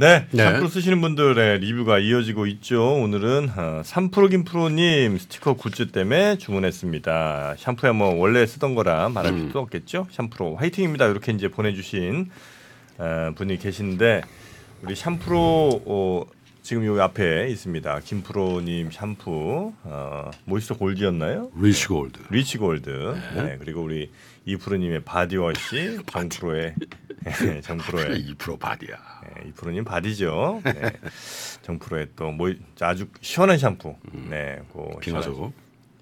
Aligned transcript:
네, 0.00 0.28
네. 0.30 0.44
샴푸 0.44 0.68
쓰시는 0.68 1.00
분들의 1.00 1.58
리뷰가 1.58 1.98
이어지고 1.98 2.46
있죠. 2.46 2.94
오늘은 3.02 3.48
어, 3.56 3.82
3프로 3.84 4.30
김프로님 4.30 5.18
스티커 5.18 5.54
굿즈 5.54 5.90
때문에 5.90 6.38
주문했습니다. 6.38 7.56
샴푸야 7.58 7.92
뭐 7.94 8.14
원래 8.14 8.46
쓰던 8.46 8.76
거라 8.76 9.08
말할 9.08 9.32
음. 9.32 9.48
필요 9.48 9.58
없겠죠. 9.58 10.06
삼프로 10.12 10.54
화이팅입니다. 10.54 11.06
이렇게 11.06 11.32
이제 11.32 11.48
보내주신 11.48 12.30
어, 12.98 13.32
분이 13.34 13.58
계신데 13.58 14.22
우리 14.82 14.94
샴푸로 14.94 15.82
어, 15.84 16.26
지금 16.62 16.86
여기 16.86 17.00
앞에 17.00 17.48
있습니다. 17.48 17.98
김프로님 18.04 18.92
샴푸 18.92 19.72
어, 19.82 20.30
moisture 20.44 20.76
gold였나요? 20.76 21.50
rich 21.60 21.87
gold. 21.87 22.20
rich 22.30 22.58
gold. 22.58 23.16
네. 23.34 23.56
그리고 23.58 23.82
우리 23.82 24.12
이프로님의 24.44 25.00
바디워시, 25.00 25.98
정프로의 26.06 26.76
네, 27.30 27.60
정프로의 27.60 28.34
2% 28.34 28.58
바디야. 28.58 28.96
네, 29.22 29.48
이프로님 29.48 29.84
바디죠. 29.84 30.62
네. 30.64 30.92
정프로의 31.62 32.08
또뭐 32.16 32.54
아주 32.80 33.08
시원한 33.20 33.58
샴푸. 33.58 33.96
네, 34.12 34.60
그 34.72 34.98
빙하소. 35.00 35.52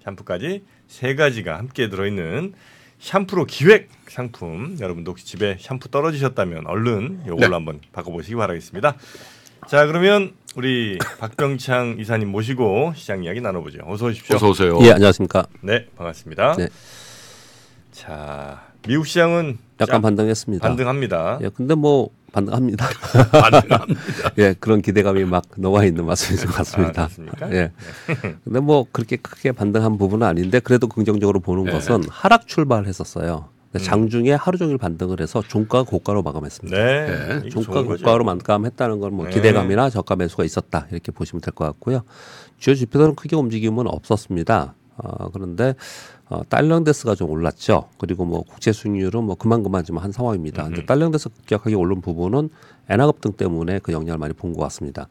샴푸까지 0.03 0.63
세 0.87 1.15
가지가 1.15 1.57
함께 1.57 1.89
들어있는 1.89 2.53
샴푸로 2.99 3.45
기획 3.45 3.89
상품. 4.07 4.77
여러분도 4.79 5.11
혹시 5.11 5.25
집에 5.25 5.57
샴푸 5.59 5.89
떨어지셨다면 5.89 6.67
얼른 6.67 7.21
이걸로 7.25 7.39
네. 7.39 7.47
한번 7.47 7.81
바꿔보시기 7.91 8.35
바라겠습니다. 8.35 8.95
자, 9.67 9.85
그러면 9.85 10.33
우리 10.55 10.97
박병창 11.19 11.97
이사님 11.99 12.29
모시고 12.29 12.93
시장 12.95 13.23
이야기 13.23 13.41
나눠보죠. 13.41 13.79
어서 13.85 14.07
오십시오. 14.07 14.37
어서 14.37 14.49
오세요. 14.49 14.79
예, 14.81 14.91
안녕하십니까. 14.91 15.45
네, 15.61 15.87
반갑습니다. 15.97 16.55
네. 16.55 16.69
자, 17.91 18.66
미국 18.87 19.05
시장은 19.07 19.57
약간 19.79 19.95
짝 19.95 20.01
반등했습니다. 20.01 20.67
반등합니다. 20.67 21.39
예, 21.41 21.49
근데 21.49 21.75
뭐 21.75 22.09
반등합니다. 22.33 22.87
반응합니다. 23.31 23.85
예, 24.37 24.53
그런 24.59 24.81
기대감이 24.81 25.23
막 25.25 25.43
녹아 25.57 25.83
있는 25.85 26.05
말씀인 26.05 26.39
것 26.45 26.53
아, 26.53 26.57
같습니다. 26.57 27.07
그렇습니까? 27.07 27.51
예. 27.53 27.71
근데 28.43 28.59
뭐 28.59 28.85
그렇게 28.91 29.15
크게 29.17 29.51
반등한 29.51 29.97
부분은 29.97 30.25
아닌데 30.25 30.59
그래도 30.59 30.87
긍정적으로 30.87 31.39
보는 31.39 31.65
네. 31.65 31.71
것은 31.71 32.03
하락 32.09 32.47
출발했었어요. 32.47 33.49
근데 33.71 33.83
장중에 33.83 34.31
하루 34.33 34.57
종일 34.57 34.77
반등을 34.77 35.19
해서 35.19 35.41
종가 35.45 35.83
고가로 35.83 36.23
마감했습니다. 36.23 36.77
네. 36.77 37.39
네. 37.43 37.49
종가. 37.49 37.83
고가로 37.83 38.23
마감했다는 38.23 38.99
건뭐 38.99 39.25
네. 39.25 39.31
기대감이나 39.31 39.89
저가 39.89 40.15
매수가 40.15 40.43
있었다 40.45 40.87
이렇게 40.91 41.11
보시면 41.11 41.41
될 41.41 41.53
것 41.53 41.65
같고요. 41.65 42.01
주요 42.57 42.75
지표들은 42.75 43.15
크게 43.15 43.35
움직임은 43.35 43.87
없었습니다. 43.87 44.73
어, 44.97 45.29
그런데 45.31 45.75
어, 46.29 46.41
달러인데스가 46.49 47.15
좀 47.15 47.29
올랐죠. 47.29 47.87
그리고 47.97 48.25
뭐 48.25 48.41
국채 48.43 48.71
수익률은 48.73 49.23
뭐 49.23 49.35
그만 49.35 49.63
그만 49.63 49.83
좀한 49.85 50.11
상황입니다. 50.11 50.63
근데 50.63 50.85
달러인데스 50.85 51.29
급격하게 51.29 51.75
오른 51.75 52.01
부분은 52.01 52.49
엔화 52.89 53.05
급등 53.07 53.33
때문에 53.33 53.79
그 53.79 53.91
영향을 53.91 54.17
많이 54.17 54.33
본 54.33 54.53
것 54.53 54.61
같습니다. 54.63 55.07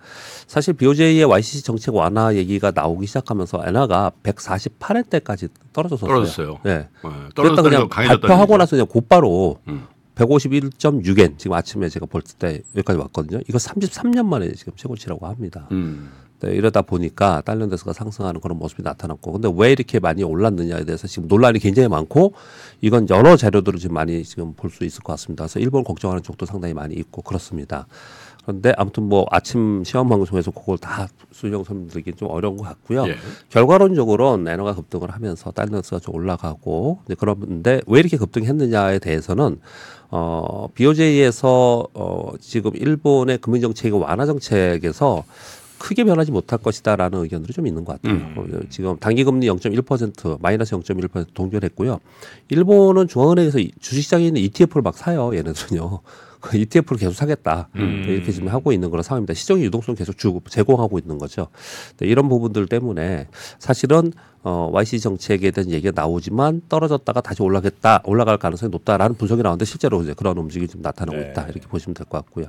사실 0.47 0.75
BOJ의 0.75 1.25
YCC 1.25 1.63
정책 1.63 1.95
완화 1.95 2.35
얘기가 2.35 2.73
나오기 2.75 3.07
시작하면서 3.07 3.63
엔화가 3.67 4.13
148엔대까지 4.23 5.49
떨어졌었어요. 5.73 6.09
떨어졌어요. 6.09 6.59
네. 6.65 6.79
네. 6.79 6.89
그랬다 7.03 7.31
떨어졌다 7.35 7.63
그냥. 7.63 7.89
발표하고 7.89 8.57
나서 8.57 8.71
그냥 8.77 8.87
곧바로 8.87 9.59
음. 9.69 9.87
151.6엔 10.17 11.39
지금 11.39 11.55
아침에 11.55 11.89
제가 11.89 12.07
볼 12.07 12.23
때 12.39 12.63
여기까지 12.75 12.99
왔거든요. 12.99 13.41
이거 13.49 13.59
33년 13.59 14.25
만에 14.27 14.51
지금 14.53 14.73
최고치라고 14.77 15.27
합니다. 15.27 15.69
음. 15.73 16.11
네, 16.41 16.53
이러다 16.53 16.83
보니까 16.83 17.41
달러인데스가 17.45 17.93
상승하는 17.93 18.41
그런 18.41 18.59
모습이 18.59 18.83
나타났고, 18.83 19.33
근데 19.33 19.51
왜 19.57 19.73
이렇게 19.73 19.99
많이 20.01 20.23
올랐느냐에 20.23 20.85
대해서 20.85 21.07
지금 21.07 21.29
논란이 21.29 21.59
굉장히 21.61 21.89
많고, 21.89 22.35
이건 22.83 23.09
여러 23.09 23.37
자료들을 23.37 23.79
지금 23.79 23.95
많이 23.95 24.23
지금 24.25 24.53
볼 24.55 24.71
수 24.71 24.85
있을 24.85 25.03
것 25.03 25.13
같습니다. 25.15 25.45
그래서 25.45 25.61
일본 25.61 25.85
걱정하는 25.85 26.23
쪽도 26.23 26.45
상당히 26.45 26.75
많이 26.75 26.95
있고 26.97 27.23
그렇습니다. 27.23 27.87
그런데 28.43 28.73
아무튼 28.77 29.05
뭐 29.05 29.27
아침 29.31 29.83
시험 29.85 30.09
방송에서 30.09 30.51
그걸 30.53 30.79
다 30.79 31.09
수령 31.33 31.65
설명드리기 31.65 32.13
좀 32.13 32.31
어려운 32.31 32.57
것 32.57 32.65
같고요. 32.65 33.09
예. 33.09 33.17
결과론적으로는 33.49 34.53
엔화가 34.53 34.75
급등을 34.77 35.11
하면서 35.11 35.51
달러스가 35.51 35.99
좀 35.99 36.15
올라가고 36.15 37.01
그런데 37.19 37.81
왜 37.89 37.99
이렇게 38.01 38.17
급등했느냐에 38.17 39.01
대해서는 39.01 39.59
어 40.11 40.69
BOJ에서 40.75 41.89
어 41.95 42.33
지금 42.39 42.71
일본의 42.75 43.39
금융 43.39 43.63
정책의 43.63 43.99
완화 44.01 44.27
정책에서 44.27 45.25
크게 45.79 46.05
변하지 46.05 46.33
못할 46.33 46.59
것이다라는 46.59 47.21
의견들이 47.23 47.53
좀 47.53 47.67
있는 47.67 47.85
것 47.85 48.01
같아요. 48.01 48.21
어, 48.37 48.45
지금 48.71 48.97
단기 48.99 49.25
금리 49.25 49.47
0.1% 49.49 50.41
마이너스 50.41 50.75
0.1% 50.77 51.27
동결했고요. 51.35 51.99
일본은 52.49 53.09
중앙은행에서 53.09 53.59
이- 53.59 53.73
주식시장에 53.81 54.27
있는 54.27 54.41
ETF를 54.43 54.83
막 54.83 54.97
사요. 54.97 55.35
얘네들은요. 55.35 56.01
그 56.41 56.57
ETF를 56.59 56.99
계속 56.99 57.15
사겠다 57.15 57.69
음. 57.77 58.05
이렇게 58.07 58.31
지금 58.31 58.49
하고 58.49 58.71
있는 58.73 58.91
그런 58.91 59.03
상황입니다. 59.03 59.35
시장의 59.35 59.65
유동성 59.65 59.97
계속 59.97 60.17
주고 60.17 60.41
제공하고 60.49 60.99
있는 60.99 61.19
거죠. 61.19 61.49
네, 61.97 62.07
이런 62.07 62.29
부분들 62.29 62.67
때문에 62.67 63.27
사실은 63.59 64.13
어, 64.45 64.71
YC 64.73 65.01
정책에 65.01 65.51
대한 65.51 65.71
얘기가 65.71 65.93
나오지만 66.01 66.63
떨어졌다가 66.69 67.21
다시 67.21 67.43
올라겠다 67.43 68.03
올라갈 68.05 68.37
가능성이 68.39 68.71
높다라는 68.71 69.17
분석이 69.17 69.43
나오는데 69.43 69.65
실제로 69.65 70.01
이제 70.03 70.15
그런 70.15 70.39
움직임이 70.39 70.69
좀 70.69 70.83
나타나고 70.83 71.19
네. 71.19 71.31
있다 71.31 71.45
이렇게 71.49 71.67
보시면 71.67 71.95
될 71.95 72.07
것 72.07 72.19
같고요. 72.25 72.47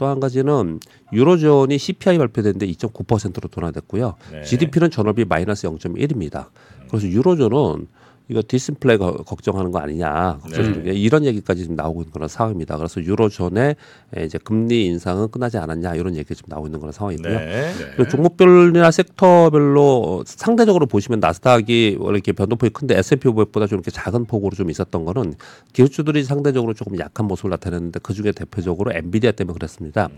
또 0.00 0.06
한 0.06 0.18
가지는 0.18 0.80
유로존이 1.12 1.76
CPI 1.76 2.16
발표됐는데 2.16 2.66
2.9%로 2.68 3.48
둔화됐고요. 3.48 4.14
네. 4.32 4.42
GDP는 4.44 4.90
전월비 4.90 5.26
마이너스 5.26 5.68
0.1입니다. 5.68 6.46
그래서 6.88 7.06
유로존은 7.06 7.86
이거 8.30 8.42
디플레이션 8.46 8.96
거- 8.96 9.16
걱정하는 9.24 9.72
거 9.72 9.80
아니냐 9.80 10.38
걱정 10.40 10.72
중에 10.72 10.92
이런 10.92 11.24
얘기까지 11.24 11.62
지금 11.62 11.74
나오고 11.74 12.02
있는 12.02 12.12
그런 12.12 12.28
상황입니다. 12.28 12.76
그래서 12.76 13.02
유로존의 13.02 13.74
에, 14.16 14.24
이제 14.24 14.38
금리 14.38 14.86
인상은 14.86 15.28
끝나지 15.30 15.58
않았냐 15.58 15.96
이런 15.96 16.14
얘기가 16.14 16.34
지금 16.36 16.46
나오고 16.48 16.68
있는 16.68 16.78
그런 16.78 16.92
상황이고요. 16.92 17.38
네. 17.38 17.72
그리고 17.96 18.08
종목별이나 18.08 18.90
섹터별로 18.92 19.82
어, 20.20 20.22
상대적으로 20.24 20.86
보시면 20.86 21.18
나스닥이 21.18 21.96
원래 21.98 22.16
이렇게 22.18 22.30
변동폭이 22.32 22.70
큰데 22.72 22.96
S&P 22.98 23.28
500보다 23.28 23.68
좀 23.68 23.78
이렇게 23.78 23.90
작은 23.90 24.26
폭으로 24.26 24.54
좀 24.54 24.70
있었던 24.70 25.04
거는 25.04 25.34
기술주들이 25.72 26.22
상대적으로 26.22 26.72
조금 26.74 26.98
약한 26.98 27.26
모습을 27.26 27.50
나타냈는데 27.50 27.98
그 28.02 28.14
중에 28.14 28.30
대표적으로 28.30 28.92
엔비디아 28.92 29.32
때문에 29.32 29.54
그랬습니다. 29.54 30.08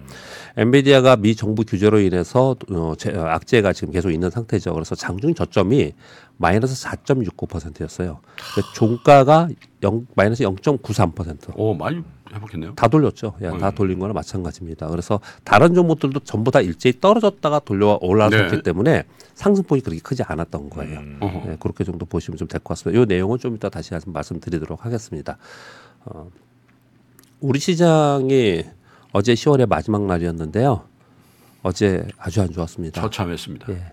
엔비디아가 0.59 1.17
미 1.17 1.35
정부 1.35 1.65
규제로 1.65 1.99
인해서 1.99 2.57
어, 2.71 2.93
제- 2.99 3.11
어, 3.17 3.23
악재가 3.25 3.73
지금 3.73 3.93
계속 3.93 4.11
있는 4.11 4.29
상태죠. 4.29 4.75
그래서 4.75 4.95
장중 4.95 5.35
저점이 5.35 5.93
마이너스 6.43 6.75
4.69%였어요. 6.87 8.21
종가가 8.75 9.49
0, 9.83 10.07
마이너스 10.17 10.43
0.93%. 10.43 11.53
오 11.57 11.73
많이 11.73 12.03
회복했네요. 12.33 12.75
다 12.75 12.89
돌렸죠. 12.89 13.35
야, 13.43 13.57
다 13.59 13.71
돌린 13.71 13.99
거나 14.01 14.13
마찬가지입니다. 14.13 14.89
그래서 14.89 15.21
다른 15.45 15.73
종목들도 15.75 16.21
전부 16.21 16.51
다 16.51 16.61
일제히 16.61 17.01
떨어졌다가 17.01 17.61
돌려 17.61 17.99
올라섰기 18.03 18.57
네. 18.57 18.63
때문에 18.63 19.05
상승폭이 19.35 19.83
그렇게 19.83 20.01
크지 20.01 20.25
않았던 20.25 20.69
거예요. 20.71 20.99
음. 21.01 21.19
네, 21.47 21.57
그렇게 21.61 21.85
정도 21.85 22.05
보시면 22.07 22.37
좀 22.39 22.49
될 22.49 22.59
것 22.61 22.71
같습니다. 22.71 23.01
이 23.01 23.07
내용은 23.07 23.39
좀 23.39 23.55
이따 23.55 23.69
다시 23.69 23.93
말씀드리도록 24.05 24.85
하겠습니다. 24.85 25.39
어, 26.05 26.29
우리 27.41 27.61
시장이 27.61 28.65
어제 29.13 29.35
10월의 29.35 29.69
마지막 29.69 30.05
날이었는데요. 30.07 30.85
어제 31.63 32.07
아주 32.19 32.43
안 32.43 32.51
좋았습니다. 32.51 33.01
처참했습니다. 33.01 33.73
예. 33.73 33.93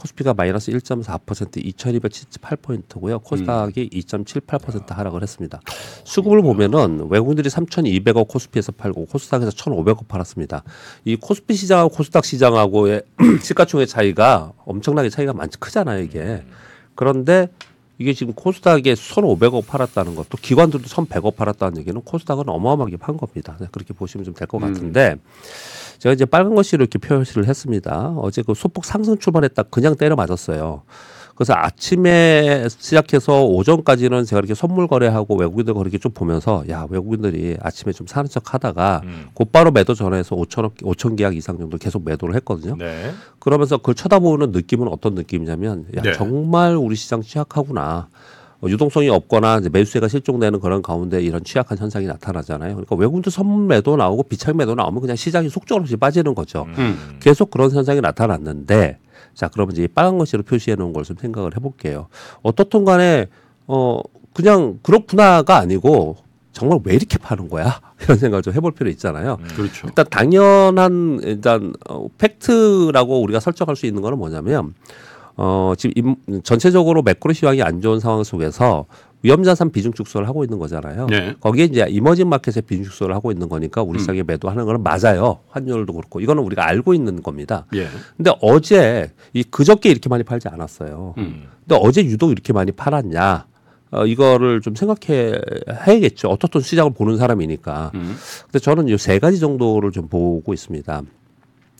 코스피가 0.00 0.34
마이너스 0.34 0.72
1.4% 0.72 1.64
2278포인트고요. 1.76 3.22
코스닥이 3.22 3.90
2.78% 3.90 4.88
하락을 4.88 5.22
했습니다. 5.22 5.60
수급을 6.04 6.42
보면은 6.42 7.08
외국인들이 7.10 7.48
3,200억 7.50 8.28
코스피에서 8.28 8.72
팔고 8.72 9.06
코스닥에서 9.06 9.50
1,500억 9.50 10.08
팔았습니다. 10.08 10.62
이 11.04 11.16
코스피 11.16 11.54
시장하고 11.54 11.90
코스닥 11.90 12.24
시장하고의 12.24 13.02
시가총액 13.42 13.88
차이가 13.88 14.52
엄청나게 14.64 15.10
차이가 15.10 15.32
많지 15.32 15.58
크잖아요, 15.58 16.02
이게. 16.02 16.42
그런데 16.94 17.48
이게 18.00 18.14
지금 18.14 18.32
코스닥에 18.32 18.94
1,500억 18.94 19.66
팔았다는 19.66 20.14
것도 20.14 20.38
기관들도 20.40 20.86
1,100억 20.88 21.36
팔았다는 21.36 21.76
얘기는 21.78 22.00
코스닥은 22.00 22.48
어마어마하게 22.48 22.96
판 22.96 23.18
겁니다. 23.18 23.58
네, 23.60 23.66
그렇게 23.70 23.92
보시면 23.92 24.24
좀 24.24 24.34
될 24.34 24.46
것 24.48 24.58
같은데 24.58 25.16
제가 25.98 26.14
이제 26.14 26.24
빨간 26.24 26.54
글씨로 26.54 26.82
이렇게 26.84 26.98
표시를 26.98 27.46
했습니다. 27.46 28.14
어제 28.16 28.40
그 28.42 28.54
소폭 28.54 28.86
상승 28.86 29.18
출발했다 29.18 29.64
그냥 29.64 29.96
때려 29.96 30.16
맞았어요. 30.16 30.82
그래서 31.40 31.54
아침에 31.56 32.68
시작해서 32.68 33.46
오전까지는 33.46 34.26
제가 34.26 34.40
이렇게 34.40 34.52
선물 34.52 34.86
거래하고 34.86 35.36
외국인들 35.36 35.72
거래기 35.72 35.98
좀 35.98 36.12
보면서 36.12 36.64
야 36.68 36.86
외국인들이 36.90 37.56
아침에 37.62 37.94
좀 37.94 38.06
사는 38.06 38.28
척 38.28 38.52
하다가 38.52 39.00
음. 39.04 39.28
곧바로 39.32 39.70
매도 39.70 39.94
전화해서 39.94 40.36
5천억 40.36 40.82
5천 40.82 41.16
계약 41.16 41.34
이상 41.34 41.56
정도 41.56 41.78
계속 41.78 42.04
매도를 42.04 42.34
했거든요. 42.34 42.76
네. 42.76 43.12
그러면서 43.38 43.78
그걸 43.78 43.94
쳐다보는 43.94 44.50
느낌은 44.50 44.86
어떤 44.88 45.14
느낌이냐면 45.14 45.86
야 45.96 46.02
네. 46.02 46.12
정말 46.12 46.76
우리 46.76 46.94
시장 46.94 47.22
취약하구나. 47.22 48.10
어, 48.62 48.68
유동성이 48.68 49.08
없거나 49.08 49.58
이제 49.58 49.68
매수세가 49.70 50.08
실종되는 50.08 50.60
그런 50.60 50.82
가운데 50.82 51.20
이런 51.22 51.42
취약한 51.44 51.78
현상이 51.78 52.06
나타나잖아요. 52.06 52.74
그러니까 52.74 52.96
외국인들 52.96 53.32
선물 53.32 53.66
매도 53.66 53.96
나오고 53.96 54.24
비착 54.24 54.56
매도 54.56 54.74
나오면 54.74 55.00
그냥 55.00 55.16
시장이 55.16 55.48
속절없이 55.48 55.96
빠지는 55.96 56.34
거죠. 56.34 56.66
음. 56.78 57.18
계속 57.20 57.50
그런 57.50 57.70
현상이 57.70 58.00
나타났는데 58.00 58.98
자 59.34 59.48
그러면 59.48 59.72
이제 59.72 59.84
이 59.84 59.88
빨간 59.88 60.18
글씨로 60.18 60.42
표시해 60.42 60.76
놓은 60.76 60.92
걸 60.92 61.04
좀 61.04 61.16
생각을 61.16 61.56
해볼게요. 61.56 62.08
어떻든 62.42 62.84
간에 62.84 63.26
어 63.66 64.00
그냥 64.34 64.78
그렇구나가 64.82 65.56
아니고 65.56 66.16
정말 66.52 66.80
왜 66.84 66.94
이렇게 66.94 67.16
파는 67.16 67.48
거야? 67.48 67.80
이런 68.02 68.18
생각을 68.18 68.42
좀 68.42 68.52
해볼 68.52 68.72
필요 68.72 68.90
있잖아요. 68.90 69.38
그렇죠. 69.56 69.86
일단 69.86 70.04
당연한 70.10 71.20
일단 71.22 71.72
어, 71.88 72.08
팩트라고 72.18 73.22
우리가 73.22 73.40
설정할 73.40 73.76
수 73.76 73.86
있는 73.86 74.02
거는 74.02 74.18
뭐냐면 74.18 74.74
어 75.36 75.72
지금 75.78 76.16
임- 76.28 76.42
전체적으로 76.42 77.02
매크로 77.02 77.32
시황이 77.32 77.62
안 77.62 77.80
좋은 77.80 78.00
상황 78.00 78.22
속에서 78.24 78.86
위험자산 79.22 79.70
비중 79.70 79.92
축소를 79.92 80.26
하고 80.28 80.44
있는 80.44 80.58
거잖아요. 80.58 81.06
네. 81.06 81.34
거기에 81.40 81.66
이제 81.66 81.86
이머징 81.88 82.28
마켓에 82.30 82.62
비중 82.62 82.84
축소를 82.84 83.14
하고 83.14 83.30
있는 83.30 83.48
거니까 83.50 83.82
우리 83.82 83.98
시장에 83.98 84.22
매도하는 84.22 84.64
거는 84.64 84.82
맞아요. 84.82 85.40
환율도 85.50 85.92
그렇고 85.92 86.20
이거는 86.20 86.42
우리가 86.42 86.66
알고 86.66 86.94
있는 86.94 87.22
겁니다. 87.22 87.66
예. 87.74 87.86
근데 88.16 88.32
어제 88.40 89.10
이 89.34 89.42
그저께 89.42 89.90
이렇게 89.90 90.08
많이 90.08 90.22
팔지 90.24 90.48
않았어요. 90.48 91.14
음. 91.18 91.44
근데 91.66 91.78
어제 91.82 92.02
유독 92.04 92.30
이렇게 92.32 92.52
많이 92.54 92.72
팔았냐? 92.72 93.46
어, 93.92 94.06
이거를 94.06 94.60
좀 94.62 94.74
생각해 94.74 95.32
해야겠죠. 95.86 96.28
어떻든 96.28 96.60
시장을 96.62 96.92
보는 96.94 97.16
사람이니까. 97.18 97.90
음. 97.94 98.16
근데 98.44 98.58
저는 98.58 98.88
이 98.88 98.96
세 98.96 99.18
가지 99.18 99.38
정도를 99.38 99.90
좀 99.90 100.08
보고 100.08 100.54
있습니다. 100.54 101.02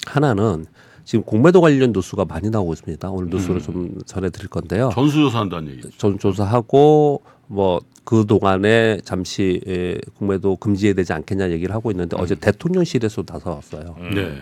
하나는 0.07 0.67
지금 1.11 1.25
공매도 1.25 1.61
관련 1.61 1.91
뉴스가 1.91 2.25
많이 2.25 2.51
나오고 2.51 2.73
있습니다. 2.73 3.11
오늘 3.11 3.31
뉴스를 3.31 3.61
좀 3.61 3.99
전해드릴 4.07 4.47
건데요. 4.49 4.91
전수조사 4.95 5.41
한다는 5.41 5.73
얘기죠. 5.73 5.91
전 5.99 6.17
조사하고 6.21 7.23
뭐그 7.49 8.27
동안에 8.29 9.01
잠시 9.03 9.61
에, 9.67 9.99
공매도 10.19 10.55
금지해야 10.59 10.95
되지 10.95 11.13
않겠냐 11.13 11.51
얘기를 11.51 11.75
하고 11.75 11.91
있는데 11.91 12.17
어제 12.17 12.37
대통령실에서 12.37 13.25
나서왔어요. 13.29 13.97
네. 14.15 14.39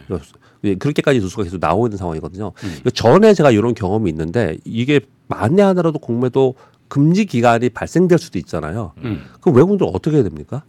예, 0.65 0.75
그렇게까지 0.75 1.21
뉴스가 1.21 1.45
계속 1.45 1.57
나오고 1.59 1.87
있는 1.87 1.97
상황이거든요. 1.97 2.53
이거 2.81 2.91
전에 2.91 3.33
제가 3.33 3.51
이런 3.51 3.73
경험이 3.73 4.11
있는데 4.11 4.59
이게 4.67 5.01
만에 5.27 5.63
하나라도 5.63 5.99
공매도 5.99 6.55
금지 6.89 7.25
기간이 7.25 7.71
발생될 7.71 8.19
수도 8.19 8.39
있잖아요. 8.41 8.93
음. 8.99 9.23
그럼 9.41 9.57
외국인들 9.57 9.87
어떻게 9.91 10.17
해야 10.17 10.23
됩니까? 10.23 10.65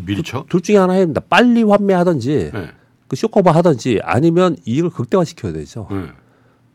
미리 0.00 0.22
쳐? 0.22 0.44
둘 0.48 0.60
중에 0.60 0.76
하나 0.76 0.92
해야 0.92 1.02
됩니다. 1.02 1.20
빨리 1.28 1.64
환매하든지 1.64 2.50
네. 2.54 2.68
그 3.10 3.16
쇼커버 3.16 3.50
하든지 3.50 3.98
아니면 4.04 4.56
이익을 4.64 4.90
극대화시켜야 4.90 5.52
되죠. 5.52 5.88
네. 5.90 5.96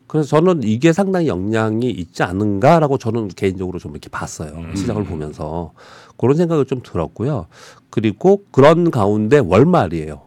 그래서 0.06 0.28
저는 0.28 0.64
이게 0.64 0.92
상당히 0.92 1.28
영향이 1.28 1.90
있지 1.90 2.22
않은가라고 2.22 2.98
저는 2.98 3.28
개인적으로 3.28 3.78
좀 3.78 3.92
이렇게 3.92 4.10
봤어요. 4.10 4.52
시장을 4.76 5.04
보면서 5.04 5.72
그런 6.18 6.36
생각을 6.36 6.66
좀 6.66 6.82
들었고요. 6.82 7.46
그리고 7.88 8.44
그런 8.50 8.90
가운데 8.90 9.38
월말이에요. 9.38 10.25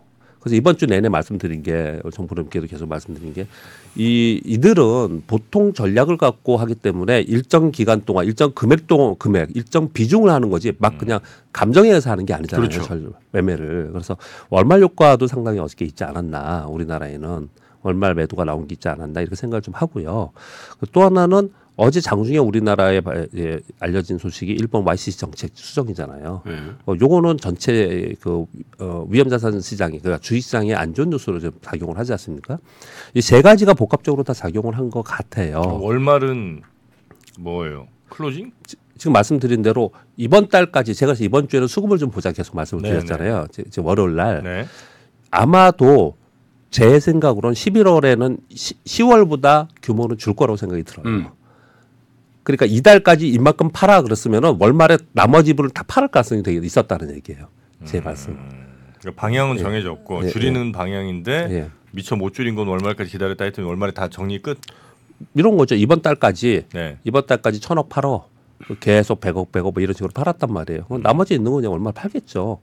그래서 0.50 0.56
이번 0.56 0.78
주 0.78 0.88
내내 0.88 1.10
말씀드린 1.10 1.62
게 1.64 2.02
정부님께도 2.12 2.68
계속 2.68 2.90
말씀드린 2.90 3.34
게 3.34 3.48
이 3.96 4.40
이들은 4.46 5.24
보통 5.26 5.74
전략을 5.74 6.16
갖고 6.18 6.58
하기 6.58 6.76
때문에 6.76 7.22
일정 7.22 7.72
기간 7.72 8.04
동안 8.06 8.26
일정 8.28 8.52
금액 8.52 8.86
동안 8.86 9.16
금액 9.18 9.50
일정 9.56 9.92
비중을 9.92 10.30
하는 10.30 10.50
거지 10.52 10.74
막 10.78 10.98
그냥 11.00 11.20
감정에 11.52 11.90
의해서 11.90 12.12
하는 12.12 12.24
게 12.26 12.34
아니잖아요. 12.36 12.70
그렇죠. 12.70 12.88
절- 12.88 13.12
매매를 13.32 13.90
그래서 13.92 14.16
월말 14.52 14.82
효과도 14.82 15.26
상당히 15.26 15.58
어저께 15.60 15.86
있지 15.86 16.04
않았나 16.04 16.68
우리나라에는 16.68 17.50
월말 17.82 18.14
매도가 18.14 18.44
나온 18.46 18.68
게 18.68 18.74
있지 18.74 18.88
않았나 18.88 19.22
이렇게 19.22 19.36
생각을 19.36 19.64
좀 19.64 19.74
하고요. 19.74 20.32
또 20.92 21.02
하나는 21.04 21.50
어제 21.82 22.02
장중에 22.02 22.38
우리나라에 22.40 23.00
바- 23.00 23.14
예, 23.38 23.58
알려진 23.80 24.18
소식이 24.18 24.52
일본 24.52 24.84
YCC 24.86 25.18
정책 25.18 25.52
수정이잖아요. 25.54 26.42
네. 26.46 26.52
어, 26.86 26.94
요거는 27.00 27.38
전체 27.38 28.14
그 28.20 28.46
어, 28.80 29.06
위험자산 29.10 29.62
시장이 29.62 30.00
그러니까 30.00 30.22
주식 30.22 30.42
시장에 30.42 30.74
안 30.76 30.94
좋은 30.94 31.10
뉴스로 31.10 31.40
좀 31.40 31.52
작용을 31.62 31.98
하지 31.98 32.12
않습니까? 32.12 32.58
이 33.14 33.22
세 33.22 33.42
가지가 33.42 33.76
복합적으로 33.76 34.24
다 34.24 34.34
작용을 34.34 34.78
한 34.78 34.90
것 34.90 35.04
같아요. 35.04 35.60
어, 35.60 35.80
월말은 35.82 36.64
뭐예요? 37.40 37.88
closing? 38.10 38.52
지금 38.98 39.14
말씀드린 39.14 39.62
대로 39.62 39.92
이번 40.18 40.50
달까지 40.50 40.94
제가 40.94 41.14
이번 41.22 41.48
주에는 41.48 41.70
수급을 41.70 41.98
좀 41.98 42.10
보자 42.12 42.34
계속 42.34 42.58
말씀을 42.58 42.84
네네. 42.84 42.96
드렸잖아요. 43.06 43.48
지- 43.54 43.64
지금 43.70 43.86
월요일 43.86 44.16
날 44.18 44.44
네. 44.44 44.66
아마도 45.32 46.18
제 46.72 47.00
생각으로는 47.00 47.54
11월에는 47.54 48.38
시, 48.54 48.74
10월보다 48.84 49.68
규모는 49.82 50.18
줄 50.18 50.34
거라고 50.34 50.58
생각이 50.58 50.84
들어요. 50.84 51.06
음. 51.08 51.28
그러니까 52.50 52.66
이달까지 52.66 53.28
이만큼 53.28 53.70
팔아 53.72 54.02
그랬으면은 54.02 54.56
월말에 54.60 54.98
나머지 55.12 55.54
부분을 55.54 55.70
다 55.70 55.84
팔을 55.88 56.08
가능성이 56.08 56.42
되게 56.42 56.60
있었다는 56.66 57.14
얘기예요. 57.16 57.48
제 57.86 58.02
말씀. 58.02 58.36
그러니까 59.00 59.22
방향은 59.22 59.58
정해졌고 59.58 60.26
예, 60.26 60.30
줄이는 60.30 60.72
방향인데 60.72 61.48
예. 61.52 61.70
미처 61.92 62.16
못 62.16 62.34
줄인 62.34 62.56
건 62.56 62.68
월말까지 62.68 63.12
기다렸다 63.12 63.46
했더니 63.46 63.68
월말에 63.68 63.92
다 63.92 64.08
정리 64.08 64.42
끝. 64.42 64.60
이런 65.36 65.58
거죠. 65.58 65.76
이번 65.76 66.02
달까지 66.02 66.66
네. 66.74 66.98
이번 67.04 67.28
달까지 67.28 67.60
천억 67.60 67.88
팔어. 67.88 68.28
계속 68.80 69.22
100억, 69.22 69.52
100억 69.52 69.74
뭐 69.74 69.84
이런 69.84 69.94
식으로 69.94 70.10
팔았단 70.12 70.52
말이에요. 70.52 70.86
그럼 70.86 71.04
나머지 71.04 71.36
있는 71.36 71.52
건 71.52 71.62
그냥 71.62 71.72
얼마 71.72 71.92
팔겠죠. 71.92 72.62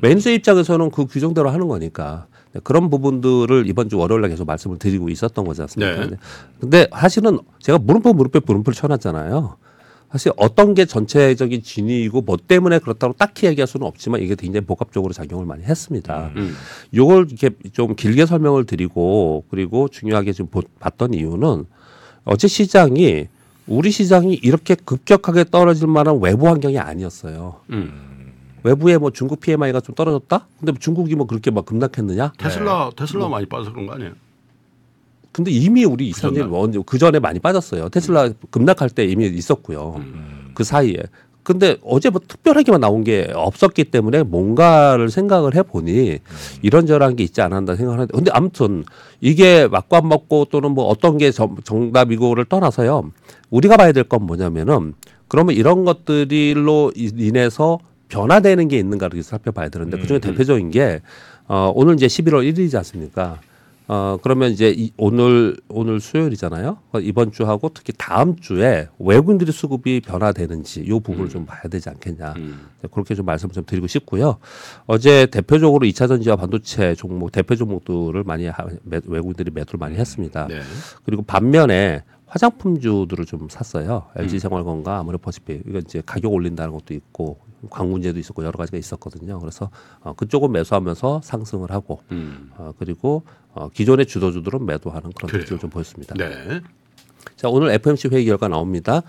매니저 0.00 0.30
입장에서는 0.30 0.90
그 0.92 1.06
규정대로 1.06 1.50
하는 1.50 1.66
거니까 1.66 2.26
네, 2.30 2.33
그런 2.62 2.88
부분들을 2.90 3.64
이번 3.66 3.88
주 3.88 3.98
월요일날 3.98 4.30
계속 4.30 4.46
말씀을 4.46 4.78
드리고 4.78 5.08
있었던 5.08 5.44
거지 5.44 5.60
않습니까? 5.62 6.06
네. 6.06 6.16
근데 6.60 6.86
사실은 6.92 7.38
제가 7.58 7.78
물음표 7.78 8.12
물음표 8.12 8.40
물음표를 8.46 8.74
쳐놨잖아요. 8.74 9.56
사실 10.12 10.30
어떤 10.36 10.74
게 10.74 10.84
전체적인 10.84 11.64
진위이고 11.64 12.20
뭐 12.20 12.36
때문에 12.36 12.78
그렇다고 12.78 13.14
딱히 13.14 13.48
얘기할 13.48 13.66
수는 13.66 13.84
없지만 13.84 14.22
이게 14.22 14.36
굉장히 14.36 14.64
복합적으로 14.64 15.12
작용을 15.12 15.44
많이 15.44 15.64
했습니다. 15.64 16.30
음. 16.36 16.54
요걸 16.94 17.26
이렇게 17.30 17.50
좀 17.72 17.96
길게 17.96 18.26
설명을 18.26 18.64
드리고 18.64 19.42
그리고 19.50 19.88
중요하게 19.88 20.32
좀 20.32 20.46
보- 20.46 20.62
봤던 20.78 21.14
이유는 21.14 21.64
어제 22.24 22.46
시장이 22.46 23.26
우리 23.66 23.90
시장이 23.90 24.34
이렇게 24.34 24.76
급격하게 24.76 25.46
떨어질 25.50 25.88
만한 25.88 26.20
외부 26.22 26.46
환경이 26.46 26.78
아니었어요. 26.78 27.56
음. 27.70 28.13
외부에 28.64 28.98
뭐 28.98 29.10
중국 29.10 29.40
PMI가 29.40 29.80
좀 29.80 29.94
떨어졌다? 29.94 30.46
근데 30.58 30.72
뭐 30.72 30.78
중국이 30.80 31.14
뭐 31.14 31.26
그렇게 31.26 31.50
막 31.50 31.64
급락했느냐? 31.66 32.32
테슬라 32.38 32.90
네. 32.90 32.96
테슬라 32.96 33.28
많이 33.28 33.46
빠져서 33.46 33.70
그런 33.72 33.86
거 33.86 33.92
아니에요? 33.92 34.12
근데 35.32 35.50
이미 35.50 35.84
우리 35.84 36.08
이사님 36.08 36.50
그 36.86 36.98
전에 36.98 37.18
많이 37.18 37.38
빠졌어요. 37.40 37.88
테슬라 37.90 38.30
급락할 38.50 38.88
때 38.90 39.04
이미 39.04 39.26
있었고요. 39.26 40.00
그 40.54 40.64
사이에. 40.64 40.96
근데 41.42 41.76
어제 41.84 42.08
뭐 42.08 42.22
특별하게만 42.26 42.80
나온 42.80 43.04
게 43.04 43.30
없었기 43.34 43.84
때문에 43.84 44.22
뭔가를 44.22 45.10
생각을 45.10 45.54
해보니 45.56 46.20
이런저런 46.62 47.16
게 47.16 47.24
있지 47.24 47.42
않았나 47.42 47.76
생각하는데 47.76 48.14
근데 48.16 48.30
아무튼 48.32 48.82
이게 49.20 49.66
맞고 49.68 49.96
안 49.96 50.08
맞고 50.08 50.46
또는 50.46 50.70
뭐 50.70 50.86
어떤 50.86 51.18
게 51.18 51.30
정- 51.32 51.56
정답이고를 51.64 52.46
떠나서요 52.46 53.10
우리가 53.50 53.76
봐야 53.76 53.92
될 53.92 54.04
건 54.04 54.24
뭐냐면은 54.24 54.94
그러면 55.28 55.54
이런 55.54 55.84
것들로 55.84 56.92
이- 56.96 57.12
인해서 57.18 57.78
변화되는 58.14 58.68
게 58.68 58.78
있는가를 58.78 59.20
살펴봐야 59.24 59.68
되는데 59.68 59.98
그중에 59.98 60.20
대표적인 60.20 60.70
게 60.70 61.02
어, 61.48 61.72
오늘 61.74 61.94
이제 61.94 62.06
11월 62.06 62.48
1일이지 62.48 62.76
않습니까? 62.76 63.40
어 63.86 64.16
그러면 64.22 64.50
이제 64.50 64.72
이, 64.74 64.92
오늘 64.96 65.58
오늘 65.68 66.00
수요일이잖아요. 66.00 66.78
어, 66.92 67.00
이번 67.00 67.32
주하고 67.32 67.70
특히 67.74 67.92
다음 67.98 68.34
주에 68.36 68.88
외국인들의 68.98 69.52
수급이 69.52 70.00
변화되는지 70.00 70.88
요 70.88 71.00
부분을 71.00 71.28
좀 71.28 71.44
봐야 71.44 71.60
되지 71.64 71.90
않겠냐. 71.90 72.32
음. 72.38 72.68
그렇게 72.90 73.14
좀 73.14 73.26
말씀 73.26 73.50
좀 73.50 73.62
드리고 73.66 73.86
싶고요. 73.86 74.38
어제 74.86 75.26
대표적으로 75.26 75.86
2차 75.86 76.08
전지와 76.08 76.36
반도체 76.36 76.94
종목 76.94 77.30
대표 77.30 77.56
종목들을 77.56 78.24
많이 78.24 78.46
하, 78.46 78.64
매, 78.84 79.00
외국인들이 79.04 79.50
매도를 79.52 79.76
많이 79.78 79.96
했습니다. 79.96 80.46
네. 80.48 80.62
그리고 81.04 81.20
반면에 81.20 82.04
화장품주들을 82.24 83.26
좀 83.26 83.48
샀어요. 83.50 84.06
LG 84.16 84.38
생활건강, 84.38 84.98
아모레퍼시픽 85.00 85.64
이건 85.68 85.82
이제 85.82 86.02
가격 86.04 86.32
올린다는 86.32 86.72
것도 86.72 86.94
있고 86.94 87.38
광 87.70 87.90
문제도 87.90 88.18
있었고 88.18 88.44
여러 88.44 88.56
가지가 88.56 88.78
있었거든요. 88.78 89.38
그래서 89.40 89.70
어, 90.00 90.14
그쪽은 90.14 90.52
매수하면서 90.52 91.20
상승을 91.22 91.70
하고 91.70 92.00
음. 92.12 92.50
어, 92.56 92.72
그리고 92.78 93.22
어, 93.52 93.68
기존의 93.68 94.06
주도주들은 94.06 94.64
매도하는 94.66 95.12
그런 95.12 95.28
그래요. 95.28 95.40
특징을 95.40 95.60
좀 95.60 95.70
보였습니다. 95.70 96.14
네. 96.14 96.60
자 97.36 97.48
오늘 97.48 97.70
FMC 97.70 98.08
회의 98.08 98.24
결과 98.26 98.48
나옵니다. 98.48 99.02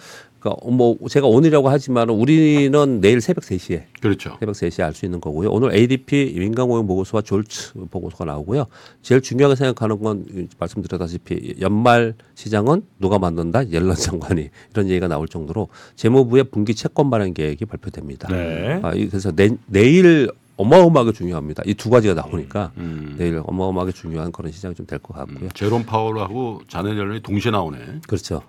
그러니까 0.46 0.70
뭐 0.72 0.96
제가 1.10 1.26
오늘이라고 1.28 1.70
하지만 1.70 2.10
우리는 2.10 3.02
내일 3.02 3.20
새벽 3.20 3.44
3시에 3.44 3.84
그렇죠. 4.00 4.38
새벽 4.40 4.54
3시에 4.54 4.84
알 4.84 4.94
수 4.94 5.06
있는 5.06 5.20
거고요. 5.20 5.50
오늘 5.50 5.74
ADP 5.76 6.36
민간고용 6.38 6.86
보고서와 6.86 7.22
졸츠 7.24 7.74
보고서가 7.90 8.26
나오고요. 8.26 8.68
제일 9.02 9.22
중요하게 9.22 9.56
생각하는 9.56 10.00
건 10.00 10.26
말씀드렸다시피 10.60 11.56
연말 11.62 12.14
시장은 12.36 12.84
누가 13.00 13.18
만든다? 13.18 13.72
옐런 13.72 13.96
장관이 13.96 14.50
이런 14.72 14.88
얘기가 14.90 15.08
나올 15.08 15.28
정도로 15.28 15.68
재무부의 15.96 16.46
분기 16.46 16.76
채권 16.76 17.10
발행 17.10 17.34
계획이 17.34 17.66
발표됩니다. 17.66 18.28
네. 18.30 18.80
아, 18.84 18.94
이- 18.94 19.08
그래서 19.08 19.32
내, 19.32 19.50
내일 19.66 20.30
어마어마하게 20.58 21.12
중요합니다. 21.12 21.64
이 21.66 21.74
두 21.74 21.90
가지가 21.90 22.14
나오니까 22.14 22.72
음. 22.78 23.16
내일 23.18 23.42
어마어마하게 23.44 23.92
중요한 23.92 24.32
그런 24.32 24.52
시장이 24.54 24.74
좀 24.76 24.86
될 24.86 25.00
것 25.00 25.14
같고요. 25.18 25.50
제롬 25.54 25.84
파월하고 25.84 26.62
자네 26.70 26.92
옐런이 26.92 27.22
동시에 27.24 27.52
나오네. 27.52 27.78
그렇죠. 28.08 28.42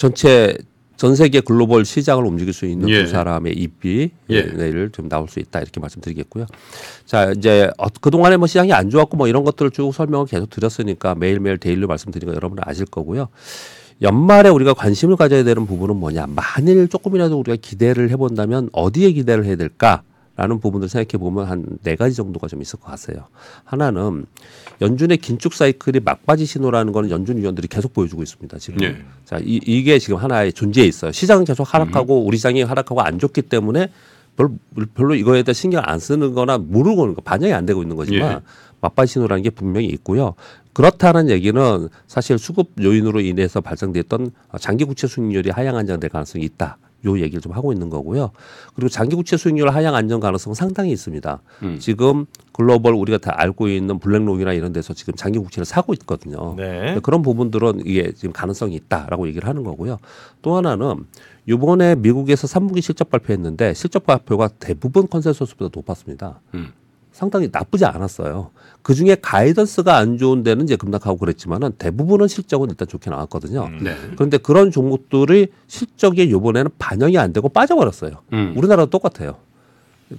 전체 0.00 0.56
전 0.96 1.14
세계 1.14 1.40
글로벌 1.40 1.84
시장을 1.84 2.24
움직일 2.24 2.54
수 2.54 2.64
있는 2.64 2.88
예. 2.88 3.04
두 3.04 3.10
사람의 3.10 3.52
입이 3.52 4.10
예. 4.30 4.42
내일 4.44 4.88
좀 4.92 5.10
나올 5.10 5.28
수 5.28 5.38
있다 5.40 5.60
이렇게 5.60 5.78
말씀드리겠고요. 5.78 6.46
자 7.04 7.32
이제 7.32 7.70
어, 7.76 7.86
그 8.00 8.10
동안에 8.10 8.38
뭐 8.38 8.46
시장이 8.46 8.72
안 8.72 8.88
좋았고 8.88 9.18
뭐 9.18 9.28
이런 9.28 9.44
것들을 9.44 9.72
쭉 9.72 9.92
설명을 9.92 10.26
계속 10.26 10.48
드렸으니까 10.48 11.14
매일 11.16 11.38
매일 11.38 11.58
데일로 11.58 11.86
말씀드리는 11.86 12.32
거 12.32 12.34
여러분은 12.34 12.62
아실 12.66 12.86
거고요. 12.86 13.28
연말에 14.00 14.48
우리가 14.48 14.72
관심을 14.72 15.16
가져야 15.16 15.44
되는 15.44 15.66
부분은 15.66 15.96
뭐냐? 15.96 16.28
만일 16.28 16.88
조금이라도 16.88 17.38
우리가 17.38 17.58
기대를 17.60 18.08
해본다면 18.08 18.70
어디에 18.72 19.12
기대를 19.12 19.44
해야 19.44 19.56
될까? 19.56 20.02
라는 20.40 20.58
부분을 20.58 20.88
생각해 20.88 21.20
보면 21.20 21.44
한 21.46 21.66
네 21.82 21.96
가지 21.96 22.16
정도가 22.16 22.48
좀 22.48 22.62
있을 22.62 22.78
것 22.80 22.86
같아요. 22.90 23.26
하나는 23.64 24.24
연준의 24.80 25.18
긴축 25.18 25.52
사이클이 25.52 26.00
막바지 26.00 26.46
신호라는 26.46 26.94
거는 26.94 27.10
연준 27.10 27.36
위원들이 27.36 27.68
계속 27.68 27.92
보여주고 27.92 28.22
있습니다. 28.22 28.58
지금. 28.58 28.82
예. 28.82 28.96
자, 29.26 29.38
이, 29.38 29.60
이게 29.66 29.98
지금 29.98 30.16
하나의 30.16 30.54
존재에 30.54 30.86
있어요. 30.86 31.12
시장은 31.12 31.44
계속 31.44 31.74
하락하고 31.74 32.24
우리 32.24 32.38
시장이 32.38 32.62
하락하고 32.62 33.02
안 33.02 33.18
좋기 33.18 33.42
때문에 33.42 33.88
별로, 34.36 34.52
별로 34.94 35.14
이거에 35.14 35.42
대해 35.42 35.52
신경 35.52 35.82
안 35.84 35.98
쓰는 35.98 36.32
거나 36.32 36.56
모르고 36.56 37.02
있는 37.02 37.14
거 37.14 37.20
반영이 37.20 37.52
안 37.52 37.66
되고 37.66 37.82
있는 37.82 37.96
거지만 37.96 38.32
예. 38.32 38.40
맞바지 38.80 39.12
신호라는 39.12 39.42
게 39.42 39.50
분명히 39.50 39.88
있고요. 39.88 40.34
그렇다는 40.72 41.28
얘기는 41.28 41.88
사실 42.06 42.38
수급 42.38 42.70
요인으로 42.80 43.20
인해서 43.20 43.60
발생됐던 43.60 44.30
장기 44.58 44.84
국채 44.84 45.06
수익률이 45.06 45.50
하향 45.50 45.76
안정될 45.76 46.08
가능성이 46.08 46.44
있다. 46.46 46.78
요 47.06 47.18
얘기를 47.18 47.40
좀 47.40 47.52
하고 47.52 47.72
있는 47.72 47.90
거고요. 47.90 48.30
그리고 48.74 48.88
장기 48.88 49.16
국채 49.16 49.36
수익률 49.36 49.68
하향 49.70 49.94
안정 49.94 50.20
가능성 50.20 50.50
은 50.50 50.54
상당히 50.54 50.92
있습니다. 50.92 51.40
음. 51.62 51.78
지금 51.78 52.26
글로벌 52.52 52.94
우리가 52.94 53.18
다 53.18 53.32
알고 53.34 53.68
있는 53.68 53.98
블랙록이나 53.98 54.52
이런 54.52 54.72
데서 54.72 54.92
지금 54.92 55.14
장기 55.14 55.38
국채를 55.38 55.64
사고 55.64 55.92
있거든요. 55.94 56.54
네. 56.56 56.98
그런 57.02 57.22
부분들은 57.22 57.82
이게 57.86 58.12
지금 58.12 58.32
가능성이 58.32 58.74
있다라고 58.74 59.28
얘기를 59.28 59.48
하는 59.48 59.64
거고요. 59.64 59.98
또 60.42 60.56
하나는 60.56 61.04
이번에 61.46 61.94
미국에서 61.94 62.46
3분기 62.46 62.82
실적 62.82 63.10
발표했는데 63.10 63.74
실적 63.74 64.04
발표가 64.04 64.48
대부분 64.48 65.08
consensus보다 65.08 65.70
높았습니다. 65.74 66.40
음. 66.54 66.72
상당히 67.20 67.50
나쁘지 67.52 67.84
않았어요. 67.84 68.50
그 68.80 68.94
중에 68.94 69.14
guidance가 69.20 69.98
안 69.98 70.16
좋은 70.16 70.42
데는 70.42 70.64
이제 70.64 70.76
급락하고 70.76 71.18
그랬지만은 71.18 71.72
대부분은 71.72 72.28
실적은 72.28 72.70
일단 72.70 72.88
좋게 72.88 73.10
나왔거든요. 73.10 73.66
음. 73.66 73.80
네. 73.84 73.94
그런데 74.16 74.38
그런 74.38 74.70
종목들이 74.70 75.48
실적에 75.66 76.22
이번에는 76.24 76.70
반영이 76.78 77.18
안 77.18 77.34
되고 77.34 77.50
빠져버렸어요. 77.50 78.12
음. 78.32 78.54
우리나라도 78.56 78.88
똑같아요. 78.88 79.36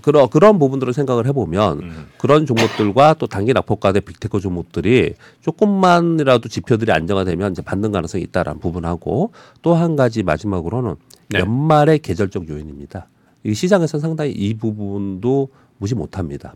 그런 0.03 0.29
그런 0.29 0.59
부분들을 0.59 0.93
생각을 0.93 1.25
해보면 1.25 1.79
음. 1.79 2.05
그런 2.19 2.45
종목들과 2.45 3.15
또 3.15 3.25
단기 3.25 3.51
낙폭과대 3.51 4.01
big 4.01 4.17
tech 4.17 4.39
종목들이 4.39 5.15
조금만이라도 5.41 6.49
지표들이 6.49 6.91
안정화되면 6.91 7.53
이제 7.53 7.63
받는 7.63 7.91
가능성이 7.91 8.23
있다라는 8.25 8.61
부분하고 8.61 9.31
또 9.63 9.73
한 9.73 9.95
가지 9.95 10.21
마지막으로는 10.21 10.95
네. 11.29 11.39
연말의 11.39 11.99
계절적 11.99 12.47
요인입니다. 12.47 13.07
이 13.43 13.55
시장에서 13.55 13.97
상당히 13.97 14.31
이 14.33 14.53
부분도 14.53 15.49
무시 15.79 15.95
못합니다. 15.95 16.53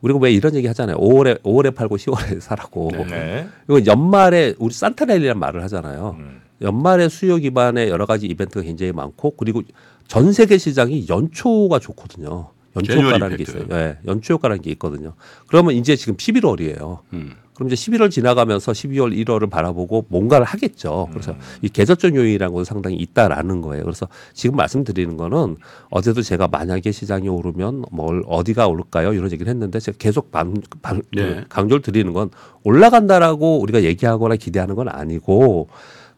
우리가 0.00 0.18
왜 0.20 0.32
이런 0.32 0.54
얘기 0.54 0.66
하잖아요. 0.66 0.96
5월에 0.96 1.42
5월에 1.42 1.74
팔고 1.74 1.96
10월에 1.96 2.40
사라고. 2.42 2.90
네. 3.08 3.48
이거 3.68 3.84
연말에 3.86 4.54
우리 4.58 4.72
산타렐리란 4.72 5.38
말을 5.38 5.62
하잖아요. 5.64 6.16
음. 6.18 6.40
연말에 6.62 7.08
수요 7.08 7.36
기반의 7.36 7.88
여러 7.88 8.06
가지 8.06 8.26
이벤트가 8.26 8.62
굉장히 8.62 8.92
많고 8.92 9.32
그리고 9.36 9.62
전 10.08 10.32
세계 10.32 10.58
시장이 10.58 11.06
연초가 11.08 11.78
좋거든요. 11.78 12.50
연초 12.76 12.92
제뉴얼 12.92 13.14
효과라는 13.14 13.36
게. 13.36 13.42
있어요. 13.42 13.64
예, 13.72 13.98
연초 14.06 14.34
효과라는 14.34 14.62
게 14.62 14.70
있거든요. 14.72 15.14
그러면 15.48 15.74
이제 15.74 15.96
지금 15.96 16.16
11월이에요. 16.16 16.98
음. 17.12 17.32
그럼 17.54 17.72
이제 17.72 17.90
11월 17.90 18.10
지나가면서 18.10 18.72
12월, 18.72 19.16
1월을 19.24 19.48
바라보고 19.48 20.04
뭔가를 20.10 20.44
하겠죠. 20.44 21.08
그래서 21.10 21.34
이 21.62 21.70
계절적 21.70 22.14
요인이라는 22.14 22.52
것도 22.52 22.64
상당히 22.64 22.96
있다라는 22.96 23.62
거예요. 23.62 23.82
그래서 23.82 24.06
지금 24.34 24.56
말씀드리는 24.56 25.16
거는 25.16 25.56
어제도 25.90 26.20
제가 26.20 26.48
만약에 26.48 26.92
시장이 26.92 27.30
오르면 27.30 27.86
뭘 27.92 28.22
어디가 28.26 28.66
오를까요? 28.66 29.14
이런 29.14 29.32
얘기를 29.32 29.48
했는데 29.48 29.80
제가 29.80 29.96
계속 29.98 30.30
반, 30.30 30.54
반, 30.82 31.00
네. 31.14 31.44
강조를 31.48 31.80
드리는 31.80 32.12
건 32.12 32.28
올라간다라고 32.62 33.60
우리가 33.62 33.84
얘기하거나 33.84 34.36
기대하는 34.36 34.74
건 34.74 34.90
아니고 34.90 35.68